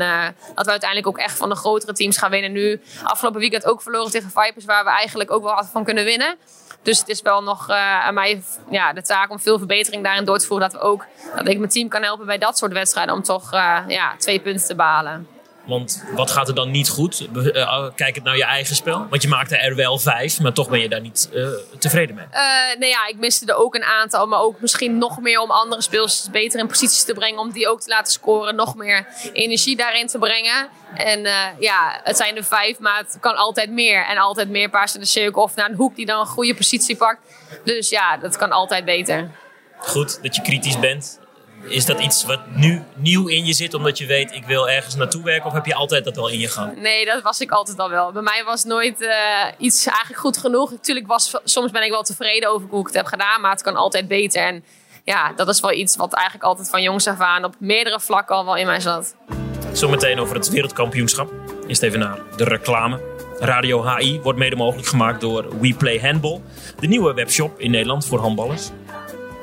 dat 0.56 0.66
we 0.66 0.72
uiteindelijk 0.72 1.08
ook 1.08 1.18
echt 1.18 1.38
van 1.38 1.50
de 1.50 1.56
grotere 1.56 1.94
teams 1.94 2.18
gaan 2.18 2.32
winnen. 2.32 2.52
Nu, 2.52 2.82
afgelopen 3.04 3.40
weekend 3.40 3.66
ook 3.66 3.82
verloren 3.82 4.12
tegen 4.12 4.32
Vipers, 4.32 4.66
waar 4.66 4.84
we 4.84 4.90
eigenlijk 4.90 5.32
ook 5.32 5.44
wel 5.44 5.52
hadden 5.52 5.72
van 5.72 5.84
kunnen 5.84 6.06
winnen. 6.06 6.38
Dus 6.86 7.00
het 7.00 7.10
is 7.10 7.22
wel 7.22 7.44
nog 7.44 7.70
aan 7.70 8.14
mij 8.14 8.44
ja, 8.70 8.94
de 8.94 9.02
taak 9.02 9.32
om 9.32 9.40
veel 9.40 9.58
verbetering 9.58 10.04
daarin 10.04 10.26
door 10.26 10.38
te 10.38 10.46
voeren. 10.46 10.70
Dat, 10.70 10.82
we 10.82 10.88
ook, 10.88 11.06
dat 11.36 11.48
ik 11.48 11.58
mijn 11.58 11.70
team 11.70 11.88
kan 11.88 12.04
helpen 12.04 12.26
bij 12.26 12.38
dat 12.38 12.58
soort 12.58 12.72
wedstrijden 12.72 13.16
om 13.16 13.24
toch 13.24 13.52
ja, 13.88 14.16
twee 14.18 14.40
punten 14.40 14.68
te 14.68 14.76
behalen. 14.76 15.35
Want 15.66 16.04
wat 16.16 16.32
gaat 16.32 16.48
er 16.48 16.56
dan 16.56 16.72
niet 16.72 16.90
goed? 16.90 17.28
Uh, 17.34 17.88
kijk 17.96 18.16
het 18.16 18.24
naar 18.24 18.38
je 18.38 18.44
eigen 18.44 18.76
spel. 18.76 19.08
Want 19.10 19.22
je 19.22 19.28
maakte 19.28 19.58
er 19.58 19.76
wel 19.76 19.98
vijf, 19.98 20.40
maar 20.40 20.54
toch 20.54 20.70
ben 20.70 20.80
je 20.80 20.90
daar 20.90 21.02
niet 21.02 21.30
uh, 21.34 21.48
tevreden 21.80 22.16
mee. 22.16 22.26
Uh, 22.34 22.80
nee, 22.80 22.90
ja, 22.90 23.08
ik 23.08 23.18
miste 23.18 23.46
er 23.46 23.56
ook 23.56 23.76
een 23.76 23.84
aantal. 23.84 24.28
Maar 24.28 24.40
ook 24.40 24.62
misschien 24.62 24.98
nog 24.98 25.20
meer 25.20 25.40
om 25.40 25.52
andere 25.52 25.82
speels 25.82 26.28
beter 26.32 26.60
in 26.60 26.68
posities 26.68 27.04
te 27.04 27.14
brengen. 27.14 27.40
Om 27.40 27.52
die 27.52 27.68
ook 27.70 27.82
te 27.82 27.90
laten 27.90 28.12
scoren. 28.12 28.56
Nog 28.56 28.76
meer 28.76 29.08
energie 29.34 29.76
daarin 29.76 30.08
te 30.08 30.18
brengen. 30.18 30.70
En 30.96 31.22
ja, 31.60 32.00
het 32.04 32.18
zijn 32.18 32.38
er 32.38 32.44
vijf, 32.44 32.80
maar 32.80 32.98
het 32.98 33.18
kan 33.20 33.36
altijd 33.36 33.70
meer. 33.70 34.06
En 34.06 34.18
altijd 34.18 34.50
meer 34.50 34.70
paars 34.70 34.94
in 34.94 35.00
de 35.00 35.06
cirkel 35.06 35.42
of 35.42 35.56
naar 35.56 35.70
een 35.70 35.76
hoek 35.76 35.96
die 35.96 36.06
dan 36.06 36.20
een 36.20 36.26
goede 36.26 36.56
positie 36.56 36.96
pakt. 36.96 37.20
Dus 37.64 37.90
ja, 37.90 38.18
dat 38.18 38.38
kan 38.38 38.52
altijd 38.52 38.86
beter. 38.86 39.30
Goed 39.78 40.24
dat 40.24 40.36
je 40.36 40.42
kritisch 40.42 40.80
bent. 40.80 41.20
Is 41.68 41.86
dat 41.86 42.00
iets 42.00 42.26
wat 42.26 42.40
nu 42.56 42.84
nieuw 42.96 43.28
in 43.28 43.46
je 43.46 43.54
zit 43.54 43.74
omdat 43.74 43.98
je 43.98 44.06
weet 44.06 44.32
ik 44.32 44.46
wil 44.46 44.70
ergens 44.70 44.96
naartoe 44.96 45.24
werken? 45.24 45.46
Of 45.46 45.54
heb 45.54 45.66
je 45.66 45.76
altijd 45.76 46.04
dat 46.04 46.16
wel 46.16 46.30
in 46.30 46.40
je 46.40 46.48
gang? 46.48 46.82
Nee, 46.82 47.06
dat 47.06 47.22
was 47.22 47.42
ik 47.42 47.52
altijd 47.52 47.80
al 47.80 47.90
wel. 47.90 48.12
Bij 48.12 48.22
mij 48.22 48.44
was 48.46 48.64
nooit 48.64 49.02
uh, 49.02 49.12
iets 49.58 49.86
eigenlijk 49.86 50.20
goed 50.20 50.38
genoeg. 50.38 50.72
Natuurlijk 50.72 51.08
was 51.08 51.34
soms 51.44 51.72
ben 51.72 51.84
ik 51.84 51.92
wel 51.92 52.04
tevreden 52.04 52.50
over 52.50 52.68
hoe 52.70 52.80
ik 52.80 52.86
het 52.86 52.96
heb 52.96 53.06
gedaan, 53.06 53.42
maar 53.42 53.52
het 53.52 53.62
kan 53.62 53.76
altijd 53.76 54.08
beter. 54.08 54.42
En 54.42 54.64
ja, 55.04 55.34
dat 55.36 55.48
is 55.48 55.60
wel 55.60 55.72
iets 55.72 55.96
wat 55.96 56.14
eigenlijk 56.14 56.46
altijd 56.46 56.70
van 56.70 56.82
jongs 56.82 57.08
af 57.08 57.20
aan 57.20 57.44
op 57.44 57.56
meerdere 57.60 58.00
vlakken 58.00 58.36
al 58.36 58.46
wel 58.46 58.56
in 58.56 58.66
mij 58.66 58.80
zat. 58.80 59.16
Zometeen 59.74 60.20
over 60.20 60.36
het 60.36 60.50
wereldkampioenschap. 60.50 61.32
Eerst 61.68 61.82
even 61.82 62.00
naar 62.00 62.20
de 62.38 62.44
reclame. 62.44 63.00
Radio 63.40 63.88
HI 63.88 64.20
wordt 64.22 64.40
mede 64.40 64.56
mogelijk 64.56 64.88
gemaakt 64.88 65.22
door 65.22 65.60
We 65.60 65.74
Play 65.74 66.00
Handball. 66.00 66.42
De 66.80 66.88
nieuwe 66.88 67.14
webshop 67.14 67.60
in 67.60 67.72
Nederland 67.72 68.06
voor 68.06 68.20
handballers. 68.20 68.70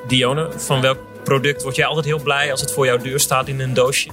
Dione, 0.06 0.52
van 0.52 0.80
welk 0.80 0.98
product 1.32 1.62
word 1.62 1.76
jij 1.76 1.86
altijd 1.86 2.04
heel 2.04 2.22
blij 2.22 2.50
als 2.50 2.60
het 2.60 2.72
voor 2.72 2.86
jouw 2.86 2.96
deur 2.96 3.20
staat 3.20 3.48
in 3.48 3.60
een 3.60 3.74
doosje? 3.74 4.08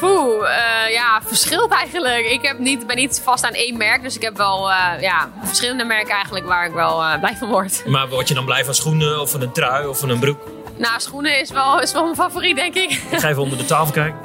Poeh, 0.00 0.42
uh, 0.42 0.92
ja, 0.92 1.20
verschilt 1.26 1.70
eigenlijk. 1.70 2.26
Ik 2.26 2.42
heb 2.42 2.58
niet, 2.58 2.86
ben 2.86 2.96
niet 2.96 3.20
vast 3.24 3.44
aan 3.44 3.52
één 3.52 3.76
merk, 3.76 4.02
dus 4.02 4.16
ik 4.16 4.22
heb 4.22 4.36
wel 4.36 4.68
uh, 4.68 5.00
ja, 5.00 5.30
verschillende 5.44 5.84
merken 5.84 6.14
eigenlijk 6.14 6.46
waar 6.46 6.66
ik 6.66 6.72
wel 6.72 7.02
uh, 7.02 7.18
blij 7.18 7.36
van 7.36 7.48
word. 7.48 7.82
Maar 7.86 8.08
word 8.08 8.28
je 8.28 8.34
dan 8.34 8.44
blij 8.44 8.64
van 8.64 8.74
schoenen 8.74 9.20
of 9.20 9.30
van 9.30 9.40
een 9.40 9.52
trui 9.52 9.86
of 9.86 9.98
van 9.98 10.08
een 10.08 10.18
broek? 10.18 10.40
Nou, 10.76 11.00
schoenen 11.00 11.40
is 11.40 11.50
wel, 11.50 11.80
is 11.80 11.92
wel 11.92 12.02
mijn 12.02 12.16
favoriet, 12.16 12.56
denk 12.56 12.74
ik. 12.74 12.90
Ik 13.10 13.18
ga 13.18 13.28
even 13.28 13.42
onder 13.42 13.58
de 13.58 13.64
tafel 13.64 13.92
kijken. 13.92 14.18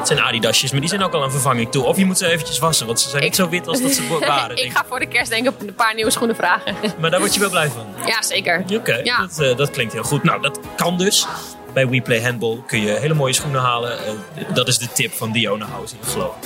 Het 0.00 0.08
zijn 0.08 0.20
Adidasjes, 0.20 0.70
maar 0.70 0.80
die 0.80 0.88
zijn 0.88 1.02
ook 1.02 1.12
al 1.12 1.22
een 1.22 1.30
vervanging 1.30 1.70
toe. 1.70 1.84
Of 1.84 1.96
je 1.96 2.04
moet 2.04 2.18
ze 2.18 2.26
eventjes 2.26 2.58
wassen, 2.58 2.86
want 2.86 3.00
ze 3.00 3.08
zijn 3.08 3.22
niet 3.22 3.34
zo 3.34 3.48
wit 3.48 3.66
als 3.66 3.82
dat 3.82 3.92
ze 3.92 4.08
waren. 4.20 4.56
ik 4.56 4.72
ga 4.72 4.84
voor 4.88 4.98
de 4.98 5.06
kerst 5.06 5.30
denk 5.30 5.48
ik 5.48 5.60
een 5.60 5.74
paar 5.74 5.94
nieuwe 5.94 6.10
schoenen 6.10 6.36
vragen. 6.36 6.74
maar 6.98 7.10
daar 7.10 7.20
word 7.20 7.34
je 7.34 7.40
wel 7.40 7.50
blij 7.50 7.68
van? 7.68 7.86
Ja, 8.06 8.22
zeker. 8.22 8.64
Oké, 8.74 9.00
ja. 9.04 9.18
dat, 9.18 9.40
uh, 9.40 9.56
dat 9.56 9.70
klinkt 9.70 9.92
heel 9.92 10.02
goed. 10.02 10.22
Nou, 10.22 10.42
dat 10.42 10.60
kan 10.76 10.98
dus. 10.98 11.26
Bij 11.72 11.88
WePlay 11.88 12.22
Handball 12.22 12.62
kun 12.66 12.80
je 12.80 12.90
hele 12.90 13.14
mooie 13.14 13.32
schoenen 13.32 13.60
halen. 13.60 13.98
Uh, 14.38 14.54
dat 14.54 14.68
is 14.68 14.78
de 14.78 14.92
tip 14.92 15.12
van 15.12 15.32
Diona 15.32 15.66
House, 15.66 15.94
ik 15.94 16.08
geloof. 16.08 16.36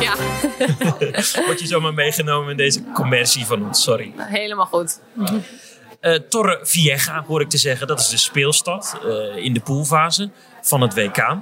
Ja. 0.00 0.14
Word 1.46 1.60
je 1.60 1.66
zomaar 1.66 1.94
meegenomen 1.94 2.50
in 2.50 2.56
deze 2.56 2.82
commercie 2.94 3.46
van 3.46 3.66
ons, 3.66 3.82
sorry. 3.82 4.12
Helemaal 4.16 4.66
goed. 4.66 5.00
Uh, 6.00 6.14
Torre 6.14 6.58
Vieja, 6.62 7.24
hoor 7.26 7.40
ik 7.40 7.48
te 7.48 7.58
zeggen. 7.58 7.86
Dat 7.86 8.00
is 8.00 8.08
de 8.08 8.16
speelstad 8.16 8.98
in 9.36 9.52
de 9.52 9.60
poolfase 9.60 10.30
van 10.62 10.80
het 10.80 10.94
WK. 10.94 11.38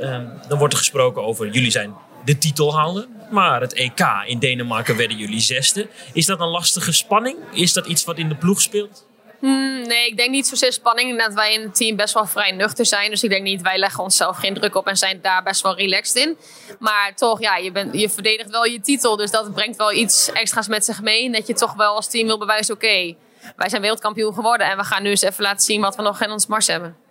Um, 0.00 0.32
dan 0.48 0.58
wordt 0.58 0.72
er 0.72 0.78
gesproken 0.78 1.22
over 1.22 1.48
jullie 1.48 1.70
zijn 1.70 1.94
de 2.26 2.38
titelhouder. 2.38 3.06
Maar 3.30 3.60
het 3.60 3.72
EK 3.72 4.00
in 4.26 4.38
Denemarken 4.38 4.96
werden 4.96 5.16
jullie 5.16 5.40
zesde. 5.40 5.88
Is 6.12 6.26
dat 6.26 6.40
een 6.40 6.48
lastige 6.48 6.92
spanning? 6.92 7.36
Is 7.52 7.72
dat 7.72 7.86
iets 7.86 8.04
wat 8.04 8.18
in 8.18 8.28
de 8.28 8.36
ploeg 8.36 8.60
speelt? 8.60 9.06
Hmm, 9.40 9.86
nee, 9.86 10.06
ik 10.06 10.16
denk 10.16 10.30
niet 10.30 10.46
zozeer 10.46 10.72
spanning. 10.72 11.18
Dat 11.18 11.34
wij 11.34 11.54
in 11.54 11.62
het 11.62 11.74
team 11.74 11.96
best 11.96 12.14
wel 12.14 12.26
vrij 12.26 12.52
nuchter 12.52 12.86
zijn. 12.86 13.10
Dus 13.10 13.22
ik 13.22 13.30
denk 13.30 13.42
niet, 13.42 13.62
wij 13.62 13.78
leggen 13.78 14.04
onszelf 14.04 14.36
geen 14.36 14.54
druk 14.54 14.74
op 14.74 14.86
en 14.86 14.96
zijn 14.96 15.18
daar 15.22 15.42
best 15.42 15.62
wel 15.62 15.76
relaxed 15.76 16.16
in. 16.16 16.36
Maar 16.78 17.12
toch, 17.14 17.40
ja, 17.40 17.56
je, 17.56 17.72
bent, 17.72 18.00
je 18.00 18.08
verdedigt 18.08 18.50
wel 18.50 18.64
je 18.64 18.80
titel. 18.80 19.16
Dus 19.16 19.30
dat 19.30 19.54
brengt 19.54 19.76
wel 19.76 19.92
iets 19.92 20.32
extra's 20.32 20.68
met 20.68 20.84
zich 20.84 21.02
mee. 21.02 21.30
Dat 21.30 21.46
je 21.46 21.54
toch 21.54 21.74
wel 21.74 21.94
als 21.94 22.10
team 22.10 22.26
wil 22.26 22.38
bewijzen, 22.38 22.74
oké, 22.74 23.14
wij 23.56 23.68
zijn 23.68 23.80
wereldkampioen 23.80 24.34
geworden. 24.34 24.70
En 24.70 24.76
we 24.76 24.84
gaan 24.84 25.02
nu 25.02 25.10
eens 25.10 25.22
even 25.22 25.42
laten 25.42 25.64
zien 25.64 25.80
wat 25.80 25.96
we 25.96 26.02
nog 26.02 26.22
in 26.22 26.30
ons 26.30 26.46
mars 26.46 26.66
hebben 26.66 27.05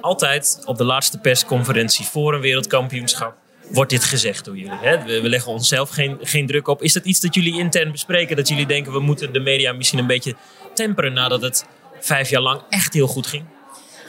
altijd 0.00 0.62
op 0.64 0.76
de 0.76 0.84
laatste 0.84 1.18
persconferentie 1.18 2.04
voor 2.04 2.34
een 2.34 2.40
wereldkampioenschap 2.40 3.34
wordt 3.70 3.90
dit 3.90 4.04
gezegd 4.04 4.44
door 4.44 4.56
jullie. 4.56 4.78
Hè? 4.80 5.02
We, 5.04 5.28
leggen 5.28 5.52
onszelf 5.52 5.90
geen, 5.90 6.18
geen 6.22 6.46
druk 6.46 6.68
op. 6.68 6.82
Is 6.82 6.92
dat 6.92 7.04
iets 7.04 7.20
dat 7.20 7.34
jullie 7.34 7.58
intern 7.58 7.90
bespreken? 7.90 8.36
Dat 8.36 8.48
jullie 8.48 8.66
denken 8.66 8.92
we 8.92 9.00
moeten 9.00 9.32
de 9.32 9.40
media 9.40 9.72
misschien 9.72 9.98
een 9.98 10.06
beetje 10.06 10.34
temperen 10.74 11.12
nadat 11.12 11.42
het 11.42 11.66
vijf 12.00 12.30
jaar 12.30 12.42
lang 12.42 12.62
echt 12.68 12.94
heel 12.94 13.06
goed 13.06 13.26
ging? 13.26 13.44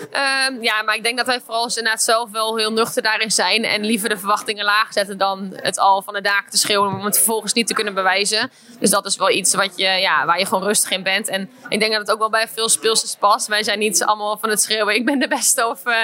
Um, 0.01 0.63
ja, 0.63 0.81
maar 0.81 0.95
ik 0.95 1.03
denk 1.03 1.17
dat 1.17 1.25
wij 1.25 1.41
vooral 1.45 1.67
inderdaad 1.67 2.03
zelf 2.03 2.31
wel 2.31 2.57
heel 2.57 2.71
nuchter 2.71 3.01
daarin 3.01 3.31
zijn. 3.31 3.63
En 3.63 3.85
liever 3.85 4.09
de 4.09 4.17
verwachtingen 4.17 4.65
laag 4.65 4.93
zetten 4.93 5.17
dan 5.17 5.53
het 5.55 5.79
al 5.79 6.01
van 6.01 6.13
de 6.13 6.21
daken 6.21 6.51
te 6.51 6.57
schreeuwen. 6.57 6.93
Om 6.93 7.05
het 7.05 7.15
vervolgens 7.15 7.53
niet 7.53 7.67
te 7.67 7.73
kunnen 7.73 7.93
bewijzen. 7.93 8.51
Dus 8.79 8.89
dat 8.89 9.05
is 9.05 9.15
wel 9.15 9.29
iets 9.29 9.53
wat 9.53 9.77
je, 9.77 9.87
ja, 9.87 10.25
waar 10.25 10.39
je 10.39 10.45
gewoon 10.45 10.63
rustig 10.63 10.91
in 10.91 11.03
bent. 11.03 11.27
En 11.27 11.49
ik 11.69 11.79
denk 11.79 11.91
dat 11.91 12.01
het 12.01 12.11
ook 12.11 12.19
wel 12.19 12.29
bij 12.29 12.47
veel 12.47 12.69
speelsters 12.69 13.15
past. 13.15 13.47
Wij 13.47 13.63
zijn 13.63 13.79
niet 13.79 14.03
allemaal 14.03 14.37
van 14.37 14.49
het 14.49 14.61
schreeuwen. 14.61 14.95
Ik 14.95 15.05
ben 15.05 15.19
de 15.19 15.27
beste 15.27 15.67
of 15.67 15.85
uh, 15.85 15.95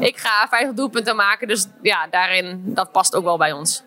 ik 0.00 0.16
ga 0.16 0.46
50 0.48 0.74
doelpunten 0.74 1.16
maken. 1.16 1.48
Dus 1.48 1.66
ja, 1.82 2.06
daarin, 2.10 2.62
dat 2.64 2.92
past 2.92 3.14
ook 3.14 3.24
wel 3.24 3.36
bij 3.36 3.52
ons. 3.52 3.82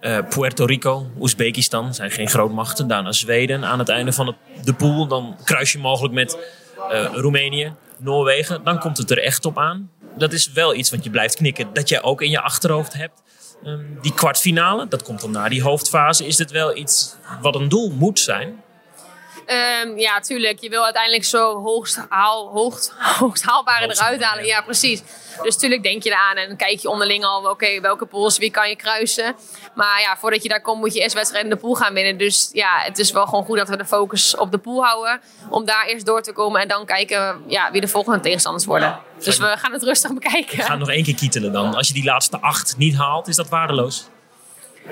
Uh, 0.00 0.18
Puerto 0.28 0.64
Rico, 0.64 1.06
Oezbekistan 1.20 1.94
zijn 1.94 2.10
geen 2.10 2.28
grootmachten. 2.28 2.88
Daarna 2.88 3.12
Zweden 3.12 3.64
aan 3.64 3.78
het 3.78 3.88
einde 3.88 4.12
van 4.12 4.36
de 4.64 4.74
pool. 4.74 5.06
Dan 5.06 5.36
kruis 5.44 5.72
je 5.72 5.78
mogelijk 5.78 6.14
met 6.14 6.38
uh, 6.92 7.08
Roemenië, 7.12 7.74
Noorwegen. 8.04 8.64
Dan 8.64 8.78
komt 8.78 8.98
het 8.98 9.10
er 9.10 9.22
echt 9.22 9.44
op 9.44 9.58
aan. 9.58 9.90
Dat 10.16 10.32
is 10.32 10.52
wel 10.52 10.74
iets 10.74 10.90
wat 10.90 11.04
je 11.04 11.10
blijft 11.10 11.36
knikken. 11.36 11.68
Dat 11.72 11.88
jij 11.88 12.02
ook 12.02 12.22
in 12.22 12.30
je 12.30 12.40
achterhoofd 12.40 12.92
hebt. 12.92 13.22
Um, 13.64 13.98
die 14.02 14.14
kwartfinale, 14.14 14.88
dat 14.88 15.02
komt 15.02 15.20
dan 15.20 15.30
na 15.30 15.48
die 15.48 15.62
hoofdfase. 15.62 16.26
Is 16.26 16.36
dit 16.36 16.50
wel 16.50 16.76
iets 16.76 17.16
wat 17.40 17.54
een 17.54 17.68
doel 17.68 17.90
moet 17.90 18.20
zijn? 18.20 18.63
Um, 19.46 19.98
ja, 19.98 20.20
tuurlijk. 20.20 20.60
Je 20.60 20.68
wil 20.68 20.84
uiteindelijk 20.84 21.24
zo 21.24 21.62
hoogst, 21.62 22.00
haal, 22.08 22.48
hoogst, 22.48 22.92
hoogst 23.20 23.44
haalbare 23.44 23.90
eruit 23.90 24.22
halen. 24.22 24.44
Ja, 24.44 24.60
precies. 24.62 25.02
Dus 25.42 25.56
tuurlijk 25.56 25.82
denk 25.82 26.02
je 26.02 26.10
eraan 26.10 26.36
en 26.36 26.56
kijk 26.56 26.78
je 26.78 26.88
onderling 26.88 27.24
al, 27.24 27.50
oké, 27.50 27.80
welke 27.80 28.06
pools, 28.06 28.38
wie 28.38 28.50
kan 28.50 28.68
je 28.68 28.76
kruisen. 28.76 29.36
Maar 29.74 30.00
ja, 30.00 30.16
voordat 30.16 30.42
je 30.42 30.48
daar 30.48 30.60
komt 30.60 30.80
moet 30.80 30.94
je 30.94 31.00
eerst 31.00 31.14
wedstrijden 31.14 31.50
in 31.50 31.56
de 31.56 31.62
pool 31.62 31.74
gaan 31.74 31.94
winnen. 31.94 32.18
Dus 32.18 32.50
ja, 32.52 32.78
het 32.78 32.98
is 32.98 33.12
wel 33.12 33.26
gewoon 33.26 33.44
goed 33.44 33.56
dat 33.56 33.68
we 33.68 33.76
de 33.76 33.84
focus 33.84 34.36
op 34.36 34.50
de 34.50 34.58
pool 34.58 34.84
houden. 34.84 35.20
Om 35.50 35.64
daar 35.64 35.86
eerst 35.86 36.06
door 36.06 36.22
te 36.22 36.32
komen 36.32 36.60
en 36.60 36.68
dan 36.68 36.86
kijken 36.86 37.42
ja, 37.46 37.70
wie 37.70 37.80
de 37.80 37.88
volgende 37.88 38.20
tegenstanders 38.20 38.64
worden. 38.64 38.98
Dus 39.18 39.38
we 39.38 39.54
gaan 39.56 39.72
het 39.72 39.82
rustig 39.82 40.14
bekijken. 40.14 40.56
We 40.56 40.62
gaan 40.62 40.78
nog 40.78 40.90
één 40.90 41.04
keer 41.04 41.14
kietelen 41.14 41.52
dan. 41.52 41.74
Als 41.74 41.88
je 41.88 41.94
die 41.94 42.04
laatste 42.04 42.40
acht 42.40 42.76
niet 42.76 42.96
haalt, 42.96 43.28
is 43.28 43.36
dat 43.36 43.48
waardeloos? 43.48 44.08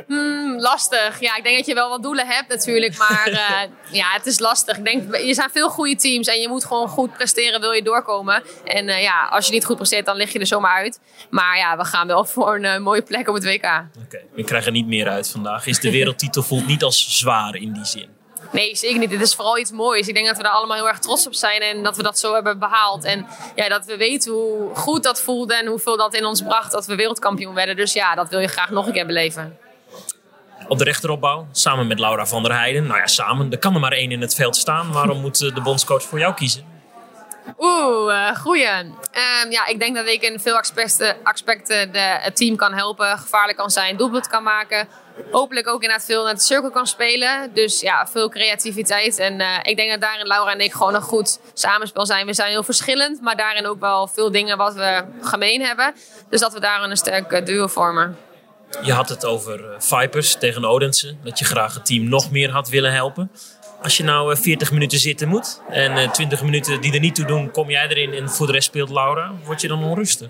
Hmm, 0.07 0.61
lastig. 0.61 1.21
Ja, 1.21 1.37
ik 1.37 1.43
denk 1.43 1.57
dat 1.57 1.67
je 1.67 1.75
wel 1.75 1.89
wat 1.89 2.03
doelen 2.03 2.27
hebt 2.27 2.49
natuurlijk. 2.49 2.99
Maar 2.99 3.29
uh, 3.31 3.61
ja, 4.01 4.13
het 4.13 4.27
is 4.27 4.39
lastig. 4.39 4.77
Ik 4.77 4.85
denk, 4.85 5.15
er 5.15 5.35
zijn 5.35 5.51
veel 5.51 5.69
goede 5.69 5.97
teams 5.97 6.27
en 6.27 6.41
je 6.41 6.49
moet 6.49 6.65
gewoon 6.65 6.89
goed 6.89 7.13
presteren, 7.13 7.61
wil 7.61 7.73
je 7.73 7.83
doorkomen. 7.83 8.43
En 8.65 8.89
uh, 8.89 9.03
ja, 9.03 9.27
als 9.31 9.47
je 9.47 9.53
niet 9.53 9.65
goed 9.65 9.77
presteert, 9.77 10.07
dan 10.07 10.17
lig 10.17 10.33
je 10.33 10.39
er 10.39 10.47
zomaar 10.47 10.77
uit. 10.77 11.01
Maar 11.31 11.57
ja, 11.57 11.77
we 11.77 11.85
gaan 11.85 12.07
wel 12.07 12.25
voor 12.35 12.55
een 12.55 12.65
uh, 12.65 12.79
mooie 12.79 13.03
plek 13.03 13.29
op 13.29 13.35
het 13.35 13.45
WK. 13.45 13.65
Oké, 13.65 13.89
okay. 14.05 14.27
we 14.35 14.45
krijgen 14.45 14.73
niet 14.73 14.87
meer 14.87 15.09
uit 15.09 15.29
vandaag. 15.29 15.67
Is 15.67 15.81
de 15.81 15.91
wereldtitel 15.91 16.43
voelt 16.43 16.67
niet 16.67 16.83
als 16.83 17.19
zwaar 17.19 17.55
in 17.55 17.73
die 17.73 17.85
zin? 17.85 18.09
Nee, 18.53 18.77
zeker 18.77 18.99
niet. 18.99 19.11
Dit 19.11 19.21
is 19.21 19.35
vooral 19.35 19.59
iets 19.59 19.71
moois. 19.71 20.09
Ik 20.09 20.15
denk 20.15 20.27
dat 20.27 20.37
we 20.37 20.43
daar 20.43 20.53
allemaal 20.53 20.77
heel 20.77 20.89
erg 20.89 20.99
trots 20.99 21.27
op 21.27 21.35
zijn 21.35 21.61
en 21.61 21.83
dat 21.83 21.97
we 21.97 22.03
dat 22.03 22.19
zo 22.19 22.35
hebben 22.35 22.59
behaald. 22.59 23.05
En 23.05 23.27
ja, 23.55 23.69
dat 23.69 23.87
we 23.87 23.97
weten 23.97 24.33
hoe 24.33 24.75
goed 24.75 25.03
dat 25.03 25.23
voelde 25.23 25.55
en 25.55 25.67
hoeveel 25.67 25.97
dat 25.97 26.15
in 26.15 26.25
ons 26.25 26.43
bracht 26.43 26.73
dat 26.73 26.87
we 26.87 26.95
wereldkampioen 26.95 27.55
werden. 27.55 27.77
Dus 27.77 27.93
ja, 27.93 28.15
dat 28.15 28.29
wil 28.29 28.41
je 28.41 28.49
graag 28.49 28.71
nog 28.71 28.87
een 28.87 28.93
keer 28.93 29.07
beleven 29.07 29.59
op 30.69 30.79
de 30.79 30.85
rechteropbouw. 30.85 31.47
Samen 31.53 31.87
met 31.87 31.99
Laura 31.99 32.27
van 32.27 32.43
der 32.43 32.53
Heijden. 32.53 32.87
Nou 32.87 32.99
ja, 32.99 33.07
samen. 33.07 33.51
Er 33.51 33.59
kan 33.59 33.75
er 33.75 33.81
maar 33.81 33.93
één 33.93 34.11
in 34.11 34.21
het 34.21 34.35
veld 34.35 34.57
staan. 34.57 34.93
Waarom 34.93 35.21
moet 35.21 35.39
de 35.39 35.61
bondscoach 35.63 36.03
voor 36.03 36.19
jou 36.19 36.35
kiezen? 36.35 36.73
Oeh, 37.59 38.15
uh, 38.15 38.37
goeie. 38.37 38.69
Um, 38.69 39.51
ja, 39.51 39.67
ik 39.67 39.79
denk 39.79 39.97
dat 39.97 40.07
ik 40.07 40.23
in 40.23 40.41
veel 40.41 40.57
aspecten, 40.57 41.17
aspecten 41.23 41.93
de, 41.93 41.99
het 41.99 42.37
team 42.37 42.57
kan 42.57 42.73
helpen. 42.73 43.19
Gevaarlijk 43.19 43.59
kan 43.59 43.71
zijn, 43.71 43.97
doelpunt 43.97 44.29
kan 44.29 44.43
maken. 44.43 44.89
Hopelijk 45.31 45.69
ook 45.69 45.83
inderdaad 45.83 46.07
veel 46.07 46.25
naar 46.25 46.35
de 46.35 46.41
cirkel 46.41 46.71
kan 46.71 46.87
spelen. 46.87 47.51
Dus 47.55 47.81
ja, 47.81 48.07
veel 48.07 48.29
creativiteit. 48.29 49.19
En 49.19 49.41
uh, 49.41 49.47
ik 49.63 49.77
denk 49.77 49.91
dat 49.91 50.01
daarin 50.01 50.27
Laura 50.27 50.53
en 50.53 50.61
ik 50.61 50.73
gewoon 50.73 50.95
een 50.95 51.03
goed 51.03 51.41
samenspel 51.55 52.07
zijn. 52.07 52.27
We 52.27 52.35
zijn 52.35 52.51
heel 52.51 52.63
verschillend, 52.63 53.21
maar 53.21 53.37
daarin 53.37 53.67
ook 53.67 53.81
wel 53.81 54.07
veel 54.07 54.31
dingen 54.31 54.57
wat 54.57 54.75
we 54.75 55.05
gemeen 55.23 55.63
hebben. 55.63 55.95
Dus 56.29 56.41
dat 56.41 56.53
we 56.53 56.61
daar 56.61 56.83
een 56.83 56.97
sterk 56.97 57.47
duo 57.47 57.67
vormen. 57.67 58.19
Je 58.81 58.93
had 58.93 59.09
het 59.09 59.25
over 59.25 59.61
uh, 59.61 59.67
Vipers 59.79 60.35
tegen 60.35 60.65
Odense. 60.65 61.15
Dat 61.25 61.39
je 61.39 61.45
graag 61.45 61.75
het 61.75 61.87
team 61.87 62.09
nog 62.09 62.31
meer 62.31 62.51
had 62.51 62.69
willen 62.69 62.93
helpen. 62.93 63.31
Als 63.83 63.97
je 63.97 64.05
nou 64.05 64.37
40 64.37 64.69
eh, 64.69 64.75
minuten 64.75 64.99
zitten 64.99 65.29
moet 65.29 65.61
en 65.71 66.13
20 66.13 66.39
eh, 66.39 66.45
minuten 66.45 66.81
die 66.81 66.93
er 66.93 67.01
niet 67.01 67.15
toe 67.15 67.25
doen, 67.25 67.51
kom 67.51 67.71
jij 67.71 67.89
erin 67.89 68.13
en 68.13 68.31
voor 68.31 68.47
de 68.47 68.53
rest 68.53 68.67
speelt 68.67 68.91
Laura. 68.91 69.33
Word 69.45 69.61
je 69.61 69.69
dan 69.69 69.85
onrustig? 69.85 70.29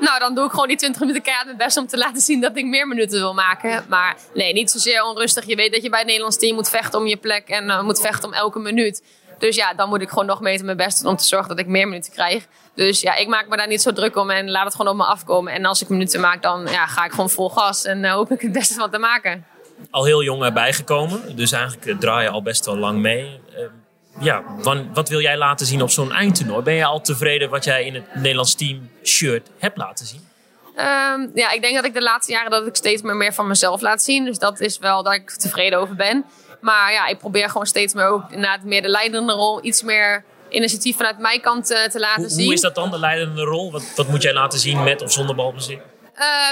Nou, 0.00 0.18
dan 0.18 0.34
doe 0.34 0.44
ik 0.44 0.50
gewoon 0.50 0.68
die 0.68 0.76
20 0.76 1.00
minuten 1.00 1.22
keihard 1.22 1.46
mijn 1.46 1.58
best 1.58 1.76
om 1.76 1.86
te 1.86 1.96
laten 1.96 2.20
zien 2.20 2.40
dat 2.40 2.56
ik 2.56 2.64
meer 2.64 2.86
minuten 2.86 3.18
wil 3.18 3.34
maken. 3.34 3.84
Maar 3.88 4.16
nee, 4.34 4.52
niet 4.52 4.70
zozeer 4.70 5.04
onrustig. 5.04 5.46
Je 5.46 5.56
weet 5.56 5.72
dat 5.72 5.82
je 5.82 5.88
bij 5.90 5.98
het 5.98 6.06
Nederlands 6.08 6.38
team 6.38 6.54
moet 6.54 6.68
vechten 6.68 6.98
om 6.98 7.06
je 7.06 7.16
plek 7.16 7.48
en 7.48 7.84
moet 7.84 8.00
vechten 8.00 8.28
om 8.28 8.34
elke 8.34 8.58
minuut. 8.58 9.02
Dus 9.40 9.56
ja, 9.56 9.74
dan 9.74 9.88
moet 9.88 10.02
ik 10.02 10.08
gewoon 10.08 10.26
nog 10.26 10.40
meter 10.40 10.64
mijn 10.64 10.76
best 10.76 11.00
doen 11.00 11.10
om 11.10 11.16
te 11.16 11.24
zorgen 11.24 11.48
dat 11.48 11.58
ik 11.58 11.66
meer 11.66 11.88
minuten 11.88 12.12
krijg. 12.12 12.46
Dus 12.74 13.00
ja, 13.00 13.14
ik 13.14 13.28
maak 13.28 13.48
me 13.48 13.56
daar 13.56 13.68
niet 13.68 13.82
zo 13.82 13.92
druk 13.92 14.16
om 14.16 14.30
en 14.30 14.50
laat 14.50 14.64
het 14.64 14.74
gewoon 14.74 14.92
op 14.92 14.98
me 14.98 15.04
afkomen. 15.04 15.52
En 15.52 15.64
als 15.64 15.82
ik 15.82 15.88
minuten 15.88 16.20
maak, 16.20 16.42
dan 16.42 16.66
ja, 16.66 16.86
ga 16.86 17.04
ik 17.04 17.10
gewoon 17.10 17.30
vol 17.30 17.48
gas 17.48 17.84
en 17.84 18.04
uh, 18.04 18.12
hoop 18.12 18.30
ik 18.30 18.40
het 18.40 18.52
beste 18.52 18.74
van 18.74 18.90
te 18.90 18.98
maken. 18.98 19.46
Al 19.90 20.04
heel 20.04 20.22
jong 20.22 20.42
erbij 20.42 20.72
gekomen, 20.72 21.36
dus 21.36 21.52
eigenlijk 21.52 21.86
uh, 21.86 21.98
draai 21.98 22.24
je 22.24 22.30
al 22.30 22.42
best 22.42 22.66
wel 22.66 22.76
lang 22.76 22.98
mee. 22.98 23.40
Uh, 23.52 23.58
ja, 24.18 24.42
wat 24.92 25.08
wil 25.08 25.20
jij 25.20 25.36
laten 25.36 25.66
zien 25.66 25.82
op 25.82 25.90
zo'n 25.90 26.12
eindtoernooi? 26.12 26.62
Ben 26.62 26.74
je 26.74 26.84
al 26.84 27.00
tevreden 27.00 27.50
wat 27.50 27.64
jij 27.64 27.84
in 27.84 27.94
het 27.94 28.14
Nederlands 28.14 28.54
team 28.54 28.90
shirt 29.04 29.48
hebt 29.58 29.76
laten 29.76 30.06
zien? 30.06 30.28
Um, 30.76 31.30
ja, 31.34 31.50
ik 31.50 31.62
denk 31.62 31.74
dat 31.74 31.84
ik 31.84 31.94
de 31.94 32.02
laatste 32.02 32.32
jaren 32.32 32.50
dat 32.50 32.66
ik 32.66 32.76
steeds 32.76 33.02
meer, 33.02 33.16
meer 33.16 33.32
van 33.32 33.46
mezelf 33.46 33.80
laat 33.80 34.02
zien. 34.02 34.24
Dus 34.24 34.38
dat 34.38 34.60
is 34.60 34.78
wel 34.78 35.02
dat 35.02 35.12
ik 35.12 35.30
tevreden 35.30 35.78
over 35.78 35.94
ben. 35.94 36.24
Maar 36.60 36.92
ja, 36.92 37.06
ik 37.06 37.18
probeer 37.18 37.48
gewoon 37.48 37.66
steeds 37.66 37.94
meer 37.94 38.06
ook 38.06 38.22
inderdaad 38.30 38.62
meer 38.62 38.82
de 38.82 38.88
leidende 38.88 39.32
rol, 39.32 39.64
iets 39.64 39.82
meer 39.82 40.24
initiatief 40.48 40.96
vanuit 40.96 41.18
mijn 41.18 41.40
kant 41.40 41.70
uh, 41.70 41.82
te 41.82 41.98
laten 41.98 42.22
hoe, 42.22 42.30
zien. 42.30 42.44
Hoe 42.44 42.54
is 42.54 42.60
dat 42.60 42.74
dan, 42.74 42.90
de 42.90 42.98
leidende 42.98 43.42
rol? 43.42 43.72
Wat, 43.72 43.94
wat 43.96 44.08
moet 44.08 44.22
jij 44.22 44.32
laten 44.32 44.58
zien 44.58 44.82
met 44.82 45.02
of 45.02 45.12
zonder 45.12 45.34
balbezit? 45.34 45.78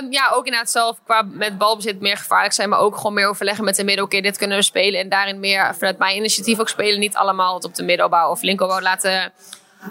Um, 0.01 0.13
ja, 0.13 0.31
ook 0.35 0.45
inderdaad 0.45 0.71
zelf 0.71 0.97
qua 1.05 1.23
met 1.23 1.59
balbezit 1.59 2.01
meer 2.01 2.17
gevaarlijk 2.17 2.55
zijn, 2.55 2.69
maar 2.69 2.79
ook 2.79 2.97
gewoon 2.97 3.15
meer 3.15 3.29
overleggen 3.29 3.65
met 3.65 3.77
de 3.77 3.85
midden. 3.85 4.05
Oké, 4.05 4.21
dit 4.21 4.39
kunnen 4.39 4.57
we 4.57 4.63
spelen 4.63 5.01
en 5.01 5.09
daarin 5.09 5.41
meer 5.41 5.75
vanuit 5.75 5.99
mijn 5.99 6.17
initiatief 6.17 6.59
ook 6.59 6.69
spelen. 6.69 6.99
Niet 6.99 7.17
allemaal 7.17 7.55
het 7.55 7.65
op 7.65 7.75
de 7.75 7.83
middelbouw 7.83 8.31
of 8.31 8.43
linkerbouw 8.43 8.81
laten, 8.81 9.33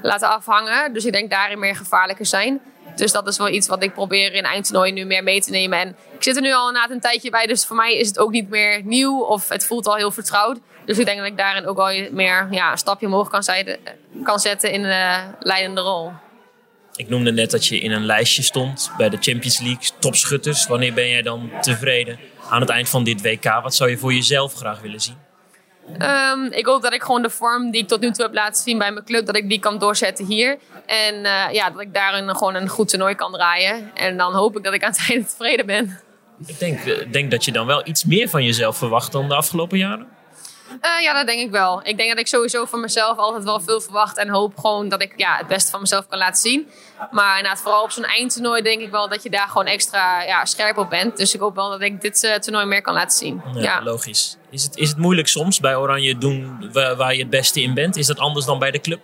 laten 0.01 0.29
afhangen. 0.29 0.93
Dus 0.93 1.05
ik 1.05 1.11
denk 1.11 1.29
daarin 1.29 1.59
meer 1.59 1.75
gevaarlijker 1.75 2.25
zijn. 2.25 2.61
Dus 2.97 3.11
dat 3.11 3.27
is 3.27 3.37
wel 3.37 3.49
iets 3.49 3.67
wat 3.67 3.83
ik 3.83 3.93
probeer 3.93 4.33
in 4.33 4.43
eindtoernooi 4.43 4.91
nu 4.91 5.05
meer 5.05 5.23
mee 5.23 5.41
te 5.41 5.51
nemen. 5.51 5.79
En 5.79 5.95
ik 6.15 6.23
zit 6.23 6.35
er 6.35 6.41
nu 6.41 6.53
al 6.53 6.75
een 6.89 6.99
tijdje 6.99 7.29
bij, 7.29 7.45
dus 7.45 7.65
voor 7.65 7.75
mij 7.75 7.97
is 7.97 8.07
het 8.07 8.19
ook 8.19 8.31
niet 8.31 8.49
meer 8.49 8.81
nieuw 8.83 9.19
of 9.19 9.49
het 9.49 9.65
voelt 9.65 9.87
al 9.87 9.95
heel 9.95 10.11
vertrouwd. 10.11 10.59
Dus 10.85 10.97
ik 10.97 11.05
denk 11.05 11.17
dat 11.17 11.27
ik 11.27 11.37
daarin 11.37 11.67
ook 11.67 11.77
al 11.77 11.91
meer 12.11 12.47
ja, 12.51 12.71
een 12.71 12.77
stapje 12.77 13.05
omhoog 13.05 13.29
kan, 13.29 13.43
kan 14.23 14.39
zetten 14.39 14.71
in 14.71 14.81
de 14.81 15.19
leidende 15.39 15.81
rol. 15.81 16.11
Ik 16.95 17.09
noemde 17.09 17.31
net 17.31 17.51
dat 17.51 17.65
je 17.65 17.79
in 17.79 17.91
een 17.91 18.05
lijstje 18.05 18.41
stond 18.41 18.91
bij 18.97 19.09
de 19.09 19.17
Champions 19.19 19.59
League 19.59 19.89
topschutters. 19.99 20.67
Wanneer 20.67 20.93
ben 20.93 21.09
jij 21.09 21.21
dan 21.21 21.51
tevreden 21.61 22.19
aan 22.49 22.61
het 22.61 22.69
eind 22.69 22.89
van 22.89 23.03
dit 23.03 23.21
WK? 23.21 23.59
Wat 23.63 23.75
zou 23.75 23.89
je 23.89 23.97
voor 23.97 24.13
jezelf 24.13 24.53
graag 24.53 24.81
willen 24.81 25.01
zien? 25.01 25.26
Um, 26.01 26.51
ik 26.51 26.65
hoop 26.65 26.81
dat 26.81 26.93
ik 26.93 27.01
gewoon 27.01 27.21
de 27.21 27.29
vorm 27.29 27.71
die 27.71 27.81
ik 27.81 27.87
tot 27.87 27.99
nu 27.99 28.11
toe 28.11 28.25
heb 28.25 28.33
laten 28.33 28.63
zien 28.63 28.77
bij 28.77 28.91
mijn 28.91 29.05
club, 29.05 29.25
dat 29.25 29.35
ik 29.35 29.49
die 29.49 29.59
kan 29.59 29.79
doorzetten 29.79 30.25
hier. 30.25 30.57
En 30.85 31.15
uh, 31.15 31.45
ja, 31.51 31.69
dat 31.69 31.81
ik 31.81 31.93
daarin 31.93 32.35
gewoon 32.35 32.55
een 32.55 32.67
goed 32.67 32.89
toernooi 32.89 33.15
kan 33.15 33.31
draaien. 33.31 33.91
En 33.93 34.17
dan 34.17 34.33
hoop 34.33 34.57
ik 34.57 34.63
dat 34.63 34.73
ik 34.73 34.83
aan 34.83 34.91
het 34.91 35.05
einde 35.09 35.25
tevreden 35.25 35.65
ben. 35.65 35.99
Ik 36.47 36.59
denk, 36.59 36.79
eh, 36.85 37.11
denk 37.11 37.31
dat 37.31 37.45
je 37.45 37.51
dan 37.51 37.65
wel 37.65 37.87
iets 37.87 38.05
meer 38.05 38.29
van 38.29 38.43
jezelf 38.43 38.77
verwacht 38.77 39.11
dan 39.11 39.27
de 39.27 39.35
afgelopen 39.35 39.77
jaren. 39.77 40.07
Uh, 40.69 41.01
ja, 41.01 41.13
dat 41.13 41.25
denk 41.27 41.39
ik 41.39 41.51
wel. 41.51 41.79
Ik 41.83 41.97
denk 41.97 42.09
dat 42.09 42.19
ik 42.19 42.27
sowieso 42.27 42.65
van 42.65 42.79
mezelf 42.79 43.17
altijd 43.17 43.43
wel 43.43 43.59
veel 43.59 43.81
verwacht. 43.81 44.17
En 44.17 44.29
hoop 44.29 44.57
gewoon 44.57 44.89
dat 44.89 45.01
ik 45.01 45.13
ja, 45.15 45.37
het 45.37 45.47
beste 45.47 45.71
van 45.71 45.79
mezelf 45.79 46.07
kan 46.07 46.17
laten 46.17 46.41
zien. 46.41 46.69
Maar 47.11 47.37
inderdaad, 47.37 47.61
vooral 47.61 47.83
op 47.83 47.91
zo'n 47.91 48.03
eindtoernooi 48.03 48.61
denk 48.61 48.81
ik 48.81 48.91
wel 48.91 49.09
dat 49.09 49.23
je 49.23 49.29
daar 49.29 49.47
gewoon 49.47 49.65
extra 49.65 50.23
ja, 50.23 50.45
scherp 50.45 50.77
op 50.77 50.89
bent. 50.89 51.17
Dus 51.17 51.33
ik 51.33 51.39
hoop 51.39 51.55
wel 51.55 51.69
dat 51.69 51.81
ik 51.81 52.01
dit 52.01 52.23
uh, 52.23 52.33
toernooi 52.33 52.65
meer 52.65 52.81
kan 52.81 52.93
laten 52.93 53.17
zien. 53.17 53.41
Ja, 53.53 53.61
ja, 53.61 53.83
logisch. 53.83 54.37
Is 54.49 54.63
het, 54.63 54.77
is 54.77 54.89
het 54.89 54.97
moeilijk 54.97 55.27
soms 55.27 55.59
bij 55.59 55.75
Oranje 55.75 56.17
doen 56.17 56.69
waar, 56.73 56.95
waar 56.95 57.13
je 57.13 57.19
het 57.19 57.29
beste 57.29 57.61
in 57.61 57.73
bent? 57.73 57.95
Is 57.95 58.07
dat 58.07 58.19
anders 58.19 58.45
dan 58.45 58.59
bij 58.59 58.71
de 58.71 58.79
club? 58.79 58.99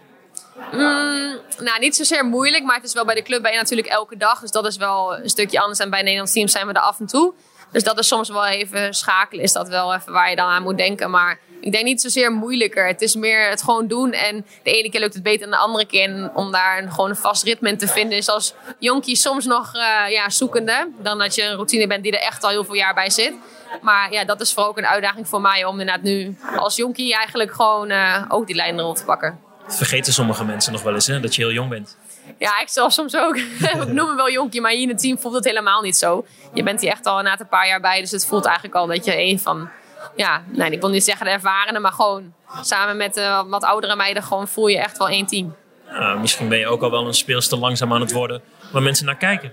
Mm, 0.72 1.40
nou, 1.60 1.80
niet 1.80 1.96
zozeer 1.96 2.26
moeilijk, 2.26 2.64
maar 2.64 2.76
het 2.76 2.86
is 2.86 2.94
wel 2.94 3.06
bij 3.06 3.16
de 3.16 3.22
club 3.22 3.42
ben 3.42 3.52
je 3.52 3.58
natuurlijk 3.58 3.88
elke 3.88 4.18
dag. 4.18 4.40
Dus 4.40 4.52
dat 4.52 4.66
is 4.66 4.78
wel 4.78 5.18
een 5.18 5.30
stukje 5.30 5.60
anders. 5.60 5.80
En 5.80 5.90
bij 5.90 6.02
Nederlands 6.02 6.34
team 6.34 6.48
zijn 6.48 6.68
we 6.68 6.74
er 6.74 6.82
af 6.82 7.00
en 7.00 7.06
toe. 7.06 7.34
Dus 7.72 7.84
dat 7.84 8.00
is 8.00 8.08
soms 8.08 8.30
wel 8.30 8.46
even 8.46 8.94
schakelen, 8.94 9.44
is 9.44 9.52
dat 9.52 9.68
wel 9.68 9.94
even 9.94 10.14
waar 10.14 10.30
je 10.30 10.36
dan 10.36 10.50
aan 10.50 10.64
moet 10.64 10.78
denken. 10.78 11.10
Maar 11.10 11.40
ik 11.64 11.72
denk 11.72 11.86
niet 11.86 12.02
zozeer 12.02 12.32
moeilijker. 12.32 12.88
Het 12.88 13.02
is 13.02 13.16
meer 13.16 13.50
het 13.50 13.64
gewoon 13.64 13.88
doen. 13.88 14.12
En 14.12 14.46
de 14.64 14.72
ene 14.72 14.90
keer 14.90 15.00
lukt 15.00 15.14
het 15.14 15.24
beter 15.24 15.40
dan 15.40 15.50
de 15.50 15.58
andere 15.58 15.86
keer. 15.86 16.10
En 16.10 16.32
om 16.34 16.52
daar 16.52 16.84
een, 16.84 16.92
gewoon 16.92 17.10
een 17.10 17.16
vast 17.16 17.44
ritme 17.44 17.70
in 17.70 17.78
te 17.78 17.88
vinden 17.88 18.18
is 18.18 18.30
als 18.30 18.54
jonkie 18.80 19.16
soms 19.16 19.46
nog 19.46 19.76
uh, 19.76 19.82
ja, 20.10 20.30
zoekende. 20.30 20.90
Dan 21.02 21.18
dat 21.18 21.36
je 21.36 21.44
een 21.44 21.56
routine 21.56 21.88
bent 21.88 22.04
die 22.04 22.12
er 22.12 22.28
echt 22.28 22.44
al 22.44 22.50
heel 22.50 22.64
veel 22.64 22.76
jaar 22.76 22.94
bij 22.94 23.10
zit. 23.10 23.34
Maar 23.82 24.12
ja, 24.12 24.26
dat 24.26 24.42
is 24.42 24.54
vooral 24.54 24.70
ook 24.70 24.78
een 24.78 24.86
uitdaging 24.86 25.28
voor 25.28 25.42
mij 25.42 25.66
om 25.66 25.80
inderdaad 25.80 26.04
nu 26.04 26.38
als 26.56 26.76
jonkie 26.76 27.16
eigenlijk 27.16 27.52
gewoon 27.54 27.92
uh, 27.92 28.26
ook 28.28 28.48
die 28.48 28.56
lijnrol 28.56 28.94
te 28.94 29.04
pakken. 29.04 29.40
Dat 29.66 29.78
vergeten 29.78 30.14
sommige 30.14 30.46
mensen 30.46 30.72
nog 30.72 30.82
wel 30.82 30.94
eens, 30.94 31.08
hè? 31.08 31.20
dat 31.20 31.36
je 31.36 31.42
heel 31.42 31.52
jong 31.52 31.70
bent. 31.70 31.98
Ja, 32.38 32.62
ik 32.62 32.70
zelf 32.70 32.94
soms 32.94 33.16
ook. 33.16 33.38
ik 33.82 33.88
noem 33.88 34.08
me 34.08 34.16
wel 34.16 34.32
jonkie, 34.32 34.62
maar 34.62 34.72
hier 34.72 34.82
in 34.82 34.90
het 34.90 35.00
team 35.00 35.20
voelt 35.20 35.36
het 35.36 35.46
helemaal 35.46 35.82
niet 35.82 35.98
zo. 35.98 36.26
Je 36.54 36.64
bent 36.64 36.82
hier 36.82 36.92
echt 36.92 37.06
al 37.06 37.22
na 37.22 37.40
een 37.40 37.48
paar 37.48 37.68
jaar 37.68 37.82
bij, 37.82 38.02
dus 38.02 38.12
het 38.12 38.26
voelt 38.26 38.46
eigenlijk 38.46 38.76
al 38.76 38.88
dat 38.88 39.06
je 39.06 39.18
een 39.18 39.40
van 39.40 39.70
ja, 40.16 40.44
nee, 40.52 40.72
ik 40.72 40.82
wil 40.82 40.90
niet 40.90 41.04
zeggen 41.04 41.26
de 41.26 41.32
ervarenen, 41.32 41.82
maar 41.82 41.92
gewoon 41.92 42.34
samen 42.62 42.98
met 42.98 43.18
uh, 43.18 43.44
wat 43.48 43.64
oudere 43.64 43.96
meiden 43.96 44.24
gewoon 44.24 44.48
voel 44.48 44.68
je 44.68 44.78
echt 44.78 44.98
wel 44.98 45.10
één 45.10 45.26
team. 45.26 45.56
Ja, 45.90 46.14
misschien 46.14 46.50
ben 46.50 46.58
je 46.58 46.68
ook 46.68 46.82
al 46.82 46.92
wel 46.92 47.08
een 47.08 47.14
speelster 47.14 47.58
langzaam 47.58 47.94
aan 47.94 48.02
het 48.02 48.12
worden 48.12 48.42
waar 48.72 48.82
mensen 48.82 49.06
naar 49.06 49.18
kijken. 49.18 49.52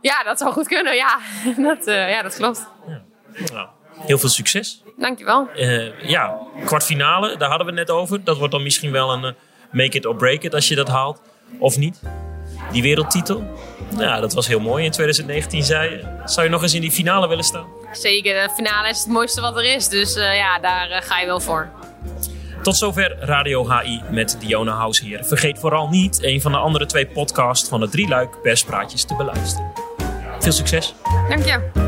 Ja, 0.00 0.22
dat 0.22 0.38
zou 0.38 0.52
goed 0.52 0.68
kunnen, 0.68 0.94
ja. 0.94 1.18
dat, 1.68 1.86
uh, 1.86 2.10
ja, 2.10 2.22
dat 2.22 2.36
klopt. 2.36 2.66
Ja. 2.86 3.02
Nou, 3.52 3.68
heel 4.06 4.18
veel 4.18 4.28
succes. 4.28 4.82
Dankjewel. 4.96 5.48
Uh, 5.56 6.00
ja, 6.08 6.38
kwartfinale, 6.64 7.36
daar 7.36 7.48
hadden 7.48 7.66
we 7.66 7.72
het 7.72 7.88
net 7.88 7.96
over. 7.96 8.24
Dat 8.24 8.36
wordt 8.36 8.52
dan 8.52 8.62
misschien 8.62 8.92
wel 8.92 9.12
een 9.12 9.34
make 9.70 9.96
it 9.96 10.06
or 10.06 10.16
break 10.16 10.42
it 10.42 10.54
als 10.54 10.68
je 10.68 10.74
dat 10.74 10.88
haalt. 10.88 11.20
Of 11.58 11.76
niet. 11.76 12.00
Die 12.72 12.82
wereldtitel. 12.82 13.44
Ja, 13.98 14.20
dat 14.20 14.32
was 14.32 14.46
heel 14.46 14.60
mooi 14.60 14.84
in 14.84 14.90
2019. 14.90 15.62
Zei, 15.62 16.06
zou 16.24 16.46
je 16.46 16.52
nog 16.52 16.62
eens 16.62 16.74
in 16.74 16.80
die 16.80 16.90
finale 16.90 17.28
willen 17.28 17.44
staan? 17.44 17.66
Zeker. 17.96 18.42
De 18.42 18.54
finale 18.54 18.88
is 18.88 18.98
het 18.98 19.08
mooiste 19.08 19.40
wat 19.40 19.56
er 19.56 19.74
is. 19.74 19.88
Dus 19.88 20.14
eh, 20.14 20.36
ja, 20.36 20.58
daar 20.58 20.90
eh, 20.90 21.02
ga 21.02 21.20
je 21.20 21.26
wel 21.26 21.40
voor. 21.40 21.68
Tot 22.62 22.76
zover 22.76 23.16
Radio 23.20 23.70
HI 23.70 24.02
met 24.10 24.36
Diona 24.40 24.72
Hausheer. 24.72 25.24
Vergeet 25.24 25.58
vooral 25.58 25.88
niet 25.88 26.22
een 26.22 26.40
van 26.40 26.52
de 26.52 26.58
andere 26.58 26.86
twee 26.86 27.06
podcasts 27.06 27.68
van 27.68 27.80
de 27.80 27.88
Drieluik 27.88 28.42
perspraatjes 28.42 29.04
te 29.04 29.14
beluisteren. 29.14 29.72
Veel 30.38 30.52
succes. 30.52 30.94
Dank 31.28 31.44
je. 31.44 31.85